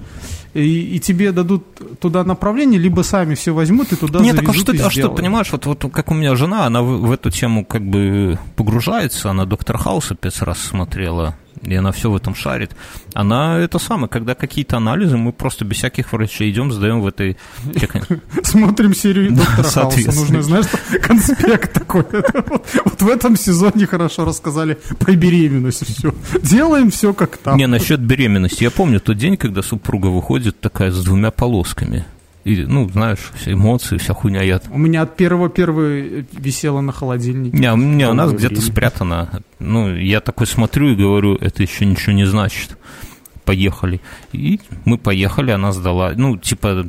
[0.58, 1.64] и, и тебе дадут
[2.00, 5.52] туда направление, либо сами все возьмут и туда Нет, так а что, а что, понимаешь,
[5.52, 9.46] вот, вот как у меня жена, она в, в эту тему как бы погружается, она
[9.46, 12.72] доктор Хауса пять раз смотрела, и она все в этом шарит.
[13.14, 17.38] Она это самое, когда какие-то анализы, мы просто без всяких врачей идем, сдаем в этой...
[18.44, 20.16] Смотрим серию доктора Хауса.
[20.16, 20.66] Нужно, знаешь,
[21.02, 22.06] конспект такой.
[22.86, 25.86] Вот в этом сезоне хорошо рассказали про беременность.
[25.86, 26.14] Все.
[26.42, 27.58] Делаем все как там.
[27.58, 28.64] Не, насчет беременности.
[28.64, 32.06] Я помню тот день, когда супруга выходит такая с двумя полосками
[32.48, 34.42] и, ну, знаешь, все эмоции, вся хуйня.
[34.42, 34.62] Я...
[34.70, 37.58] У меня от первого первой висела на холодильнике.
[37.58, 39.42] Не, у меня у нас где-то спрятано.
[39.60, 42.78] Ну, я такой смотрю и говорю, это еще ничего не значит.
[43.44, 44.00] Поехали.
[44.32, 46.14] И мы поехали, она сдала.
[46.16, 46.88] Ну, типа,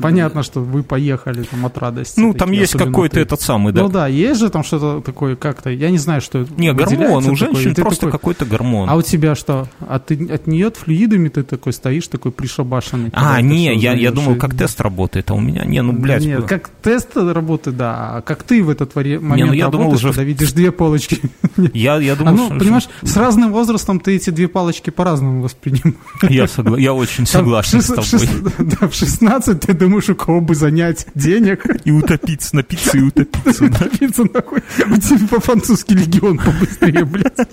[0.00, 2.20] Понятно, что вы поехали там от радости.
[2.20, 3.82] Ну, там есть какой-то этот самый, да.
[3.82, 6.52] Ну да, есть же там что-то такое как-то, я не знаю, что это.
[6.56, 8.88] Не, гормон, у женщин просто какой-то гормон.
[8.88, 9.68] А у тебя что?
[9.80, 13.10] А ты от нее флюидами ты такой стоишь, такой пришабашенный?
[13.12, 16.24] А, не, я, я думал, как тест работает, а у меня, не, ну, блядь.
[16.24, 19.92] Нет, как тест работает, да, а как ты в этот момент не, ну, я думал,
[19.92, 20.08] уже...
[20.08, 21.20] когда видишь две палочки.
[21.72, 22.58] Я, я думал, а, ну, что...
[22.58, 25.96] понимаешь, с разным возрастом ты эти две палочки по-разному воспринимаешь.
[26.22, 26.78] Я, согла...
[26.78, 28.28] я очень согласен с тобой.
[28.80, 31.66] Да, в 16 ты думаешь, у кого бы занять денег.
[31.84, 33.64] И утопиться, напиться и утопиться.
[33.80, 34.62] Напиться нахуй.
[34.86, 37.48] У тебя по-французски легион побыстрее, блядь.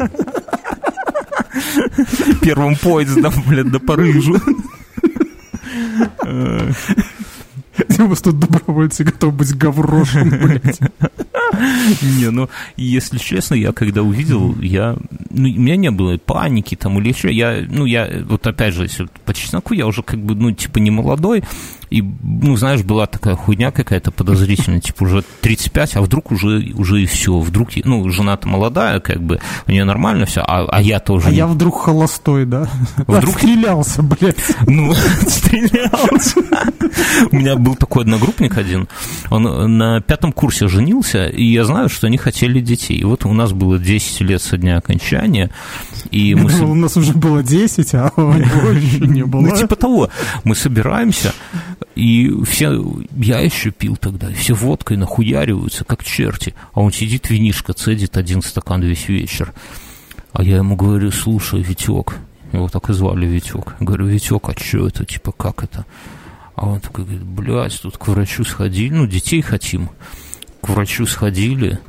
[2.41, 4.39] Первым поездом, блядь, до Парижу.
[7.99, 10.79] У вас тут добровольцы готовы быть гаврошем, блядь.
[12.01, 14.95] Не, ну, если честно, я когда увидел, я,
[15.29, 18.83] ну, у меня не было паники там или еще, я, ну, я, вот опять же,
[18.83, 21.43] если по чесноку, я уже как бы, ну, типа не молодой,
[21.93, 27.03] и, ну, знаешь, была такая хуйня какая-то подозрительная, типа уже 35, а вдруг уже, уже
[27.03, 30.99] и все, вдруг, ну, жена-то молодая, как бы, у нее нормально все, а, а я
[30.99, 31.27] тоже...
[31.27, 32.67] А я вдруг холостой, да?
[33.05, 33.37] Вдруг...
[33.37, 34.37] Стрелялся, блядь.
[34.65, 34.91] Ну,
[35.27, 36.41] стрелялся.
[37.31, 38.87] У меня был такой одногруппник один,
[39.29, 42.97] он на пятом курсе женился, и я знаю, что они хотели детей.
[42.97, 45.51] И вот у нас было 10 лет со дня окончания,
[46.09, 46.51] и мы...
[46.63, 49.41] У нас уже было 10, а у него еще не было.
[49.41, 50.09] Ну, типа того.
[50.43, 51.33] Мы собираемся,
[51.95, 52.83] и все,
[53.15, 56.55] я еще пил тогда, все водкой нахуяриваются, как черти.
[56.73, 59.53] А он сидит, винишко цедит один стакан весь вечер.
[60.31, 62.15] А я ему говорю, слушай, Витек,
[62.51, 63.75] его так и звали Витек.
[63.79, 65.85] Говорю, Витек, а что это, типа, как это?
[66.55, 69.89] А он такой говорит, блядь, тут к врачу сходили, ну, детей хотим.
[70.61, 71.79] К врачу сходили,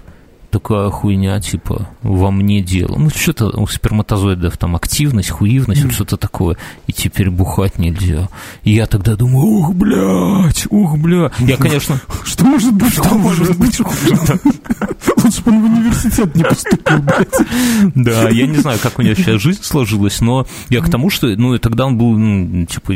[0.54, 2.96] такая хуйня, типа, во мне дело.
[2.96, 5.86] Ну, что-то у сперматозоидов там активность, хуивность, mm.
[5.86, 6.56] вот что-то такое.
[6.86, 8.28] И теперь бухать нельзя.
[8.62, 11.32] И я тогда думаю, ух, блядь, ух, бля.
[11.40, 12.00] Я, конечно...
[12.24, 13.80] Что может быть Что может быть?
[15.24, 17.94] Лучше бы он в университет не поступил, блядь.
[17.96, 21.26] Да, я не знаю, как у него сейчас жизнь сложилась, но я к тому, что,
[21.26, 22.94] ну, тогда он был, ну, типа,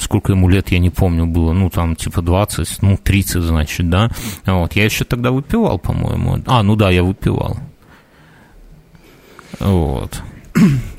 [0.00, 4.10] сколько ему лет, я не помню, было, ну, там, типа 20, ну, 30, значит, да.
[4.46, 6.38] Вот, я еще тогда выпивал, по-моему.
[6.46, 7.58] А, ну да, я выпивал.
[9.58, 10.22] Вот.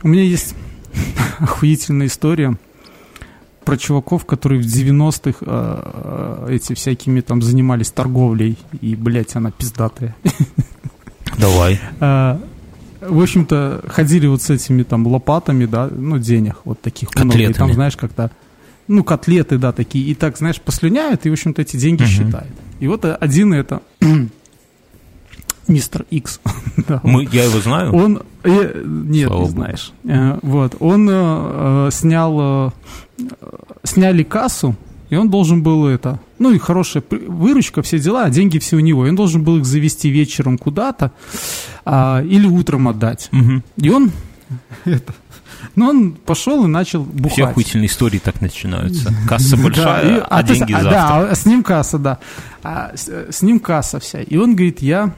[0.03, 0.55] У меня есть
[1.39, 2.57] охуительная история
[3.63, 9.51] про чуваков, которые в 90-х э, а, эти всякими там занимались торговлей, и, блядь, она
[9.51, 10.15] пиздатая.
[11.37, 11.79] Давай.
[11.99, 12.39] А,
[13.01, 17.37] в общем-то, ходили вот с этими там лопатами, да, ну, денег вот таких много.
[17.37, 18.31] И там, знаешь, как-то
[18.91, 22.07] ну, котлеты, да, такие, и так, знаешь, послюняют, и, в общем-то, эти деньги uh-huh.
[22.07, 22.51] считают.
[22.79, 23.81] И вот один это
[25.67, 26.39] мистер Икс.
[26.87, 27.93] да, Мы, я его знаю?
[27.93, 29.93] Он, э, нет, Слава не знаешь.
[30.03, 32.71] Э, вот, он э, э снял, э,
[33.83, 34.75] сняли кассу,
[35.09, 38.79] и он должен был это, ну и хорошая выручка, все дела, а деньги все у
[38.79, 39.05] него.
[39.05, 41.11] И он должен был их завести вечером куда-то
[41.83, 43.29] а, или утром отдать.
[43.33, 43.61] Угу.
[43.77, 44.11] И он
[44.85, 45.13] это,
[45.75, 47.33] но он пошел и начал бухать.
[47.33, 49.13] Все охуительные истории так начинаются.
[49.27, 50.91] Касса большая, да, а, а деньги завтра.
[50.91, 52.19] Да, с ним касса, да.
[52.63, 54.21] А, с, с ним касса вся.
[54.21, 55.13] И он говорит, я,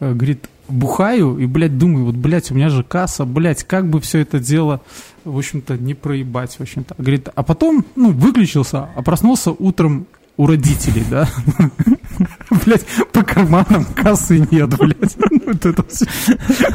[0.00, 4.00] э, говорит, бухаю и, блядь, думаю, вот, блядь, у меня же касса, блядь, как бы
[4.00, 4.80] все это дело,
[5.24, 6.94] в общем-то, не проебать, в общем-то.
[6.98, 10.06] Говорит, а потом, ну, выключился, а проснулся утром
[10.38, 11.28] у родителей, да?
[12.64, 14.72] Блять, по карманам кассы нет.
[14.78, 16.06] Вот это все.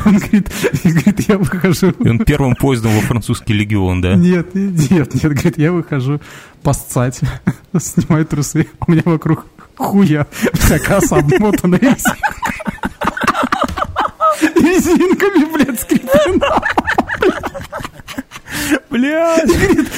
[0.06, 0.52] Он говорит,
[0.84, 1.92] говорит, я выхожу.
[1.92, 4.16] И он первым поездом во французский легион, да?
[4.16, 6.20] Нет, нет, нет, говорит, я выхожу
[6.62, 7.22] поссать,
[7.80, 9.46] снимаю трусы, у меня вокруг
[9.76, 11.76] хуя вся касса обмотана
[14.42, 16.62] резинками, блядь, скреплена.
[18.90, 19.48] Блядь.
[19.48, 19.90] Говорит,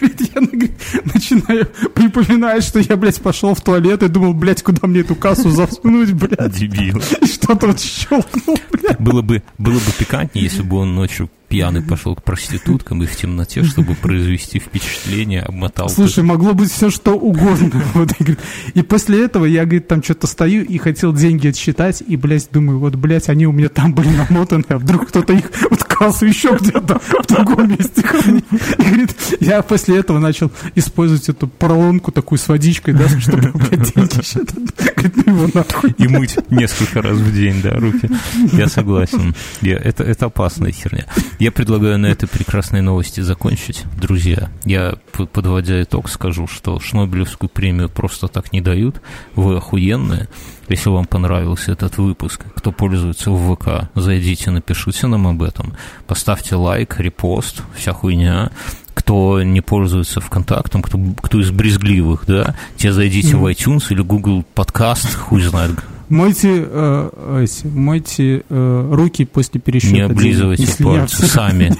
[0.00, 5.00] говорит, я начинаю припоминать, что я, блядь, пошел в туалет и думал, блядь, куда мне
[5.00, 6.52] эту кассу засунуть, блядь.
[6.56, 7.02] Дебил.
[7.20, 9.00] И что-то вот щелкнул, блядь.
[9.00, 13.16] Было бы, было бы пикантнее, если бы он ночью пьяный пошел к проституткам и в
[13.16, 15.88] темноте, чтобы произвести впечатление, обмотал.
[15.88, 17.82] Слушай, могло быть все что угодно.
[17.94, 18.40] Вот, и, говорит,
[18.74, 22.78] и после этого я, говорит, там что-то стою и хотел деньги отсчитать, и, блядь, думаю,
[22.78, 26.56] вот, блядь, они у меня там были намотаны, а вдруг кто-то их вот кассу еще
[26.58, 28.00] где-то в другом месте.
[28.00, 34.94] И, говорит, я после этого начал использовать эту поролонку такую с водичкой, да, чтобы, деньги.
[34.96, 35.94] Говорит, ну его нахуй.
[35.98, 38.08] И мыть несколько раз в день, да, руки.
[38.52, 39.34] Я согласен.
[39.60, 41.04] Я, это, это опасная херня.
[41.38, 43.84] Я предлагаю на этой прекрасной новости закончить.
[44.00, 49.02] Друзья, я, подводя итог, скажу, что Шнобелевскую премию просто так не дают.
[49.34, 50.28] Вы охуенные.
[50.70, 55.74] Если вам понравился этот выпуск, кто пользуется в ВК, зайдите, напишите нам об этом.
[56.06, 58.50] Поставьте лайк, репост, вся хуйня
[58.92, 63.38] кто не пользуется ВКонтактом, кто, кто из брезгливых, да, те зайдите mm.
[63.38, 65.78] в iTunes или Google подкаст, хуй знает,
[66.10, 69.94] Мойте, э, мойте э, руки после пересчета.
[69.94, 71.72] Не облизывайте денег, пальцы сами.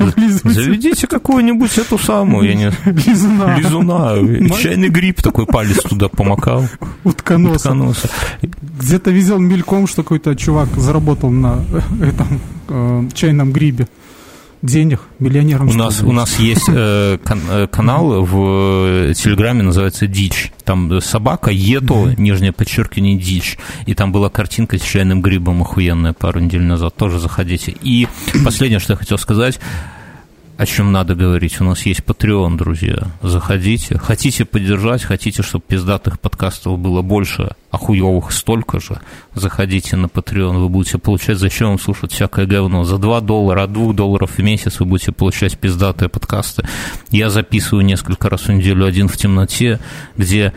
[0.44, 2.72] Заведите какую-нибудь эту самую, я не...
[2.86, 3.56] Лизуна.
[3.58, 4.14] Лизуна.
[4.62, 6.64] Чайный гриб такой палец туда помакал.
[7.02, 7.72] Утконоса.
[7.72, 8.08] Утконоса.
[8.80, 11.62] Где-то видел мельком, что какой-то чувак заработал на
[12.02, 13.86] этом э, чайном грибе
[14.62, 15.68] денег миллионерам.
[15.68, 20.52] У нас, у нас есть э, э, канал в Телеграме, называется Дичь.
[20.64, 23.58] Там собака, ето, нижнее подчеркивание, дичь.
[23.86, 26.94] И там была картинка с чайным грибом охуенная пару недель назад.
[26.96, 27.74] Тоже заходите.
[27.82, 28.08] И
[28.44, 29.60] последнее, что я хотел сказать
[30.60, 31.58] о чем надо говорить.
[31.62, 33.06] У нас есть Patreon, друзья.
[33.22, 33.96] Заходите.
[33.96, 39.00] Хотите поддержать, хотите, чтобы пиздатых подкастов было больше, а хуевых столько же,
[39.32, 40.58] заходите на Patreon.
[40.58, 42.84] Вы будете получать, зачем вам слушать всякое говно.
[42.84, 46.68] За 2 доллара, от 2 долларов в месяц вы будете получать пиздатые подкасты.
[47.10, 49.80] Я записываю несколько раз в неделю один в темноте,
[50.18, 50.52] где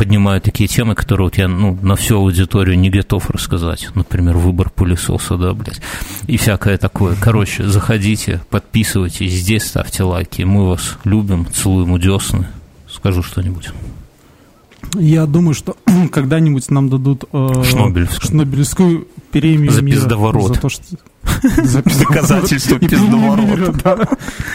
[0.00, 3.90] поднимаю такие темы, которые вот я ну, на всю аудиторию не готов рассказать.
[3.94, 5.82] Например, выбор пылесоса, да, блядь.
[6.26, 7.16] И всякое такое.
[7.20, 10.40] Короче, заходите, подписывайтесь, здесь ставьте лайки.
[10.40, 12.46] Мы вас любим, целуем у десны.
[12.88, 13.72] Скажу что-нибудь.
[14.94, 15.76] Я думаю, что
[16.12, 18.20] когда-нибудь нам дадут э, Шнобелевскую.
[18.22, 20.00] Шнобелевскую премию за мира.
[20.00, 20.82] За то, что
[21.98, 24.08] Доказательство пиздоворота.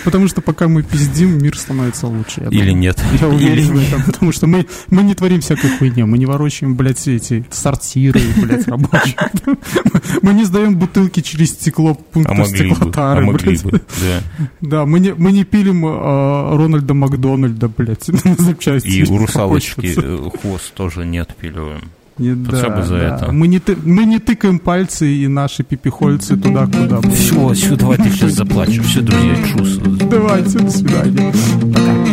[0.04, 2.48] Потому что пока мы пиздим, мир становится лучше.
[2.52, 3.02] Или нет.
[3.20, 6.76] Я уверен в этом, потому что мы, мы не творим всякой хуйни, мы не ворочаем,
[6.76, 9.16] блядь, эти сортиры, блядь, рабочие.
[10.22, 13.64] Мы не сдаем бутылки через стекло пункта а стеклотары, а блядь.
[13.64, 14.22] Бы, да.
[14.62, 18.88] да, мы не, мы не пилим а, Рональда Макдональда, блядь, на запчасти.
[18.88, 21.92] И у русалочки э, хвост тоже не отпиливаем.
[22.18, 23.16] Не, да, бы за да.
[23.16, 23.32] это.
[23.32, 27.98] Мы не, ты, мы не тыкаем пальцы и наши пипихольцы туда, куда Все, все, давай
[27.98, 28.86] ты сейчас заплачешь.
[28.86, 29.98] Все, друзья, чувствую.
[30.10, 31.34] Давайте, до свидания.
[31.74, 32.05] Пока.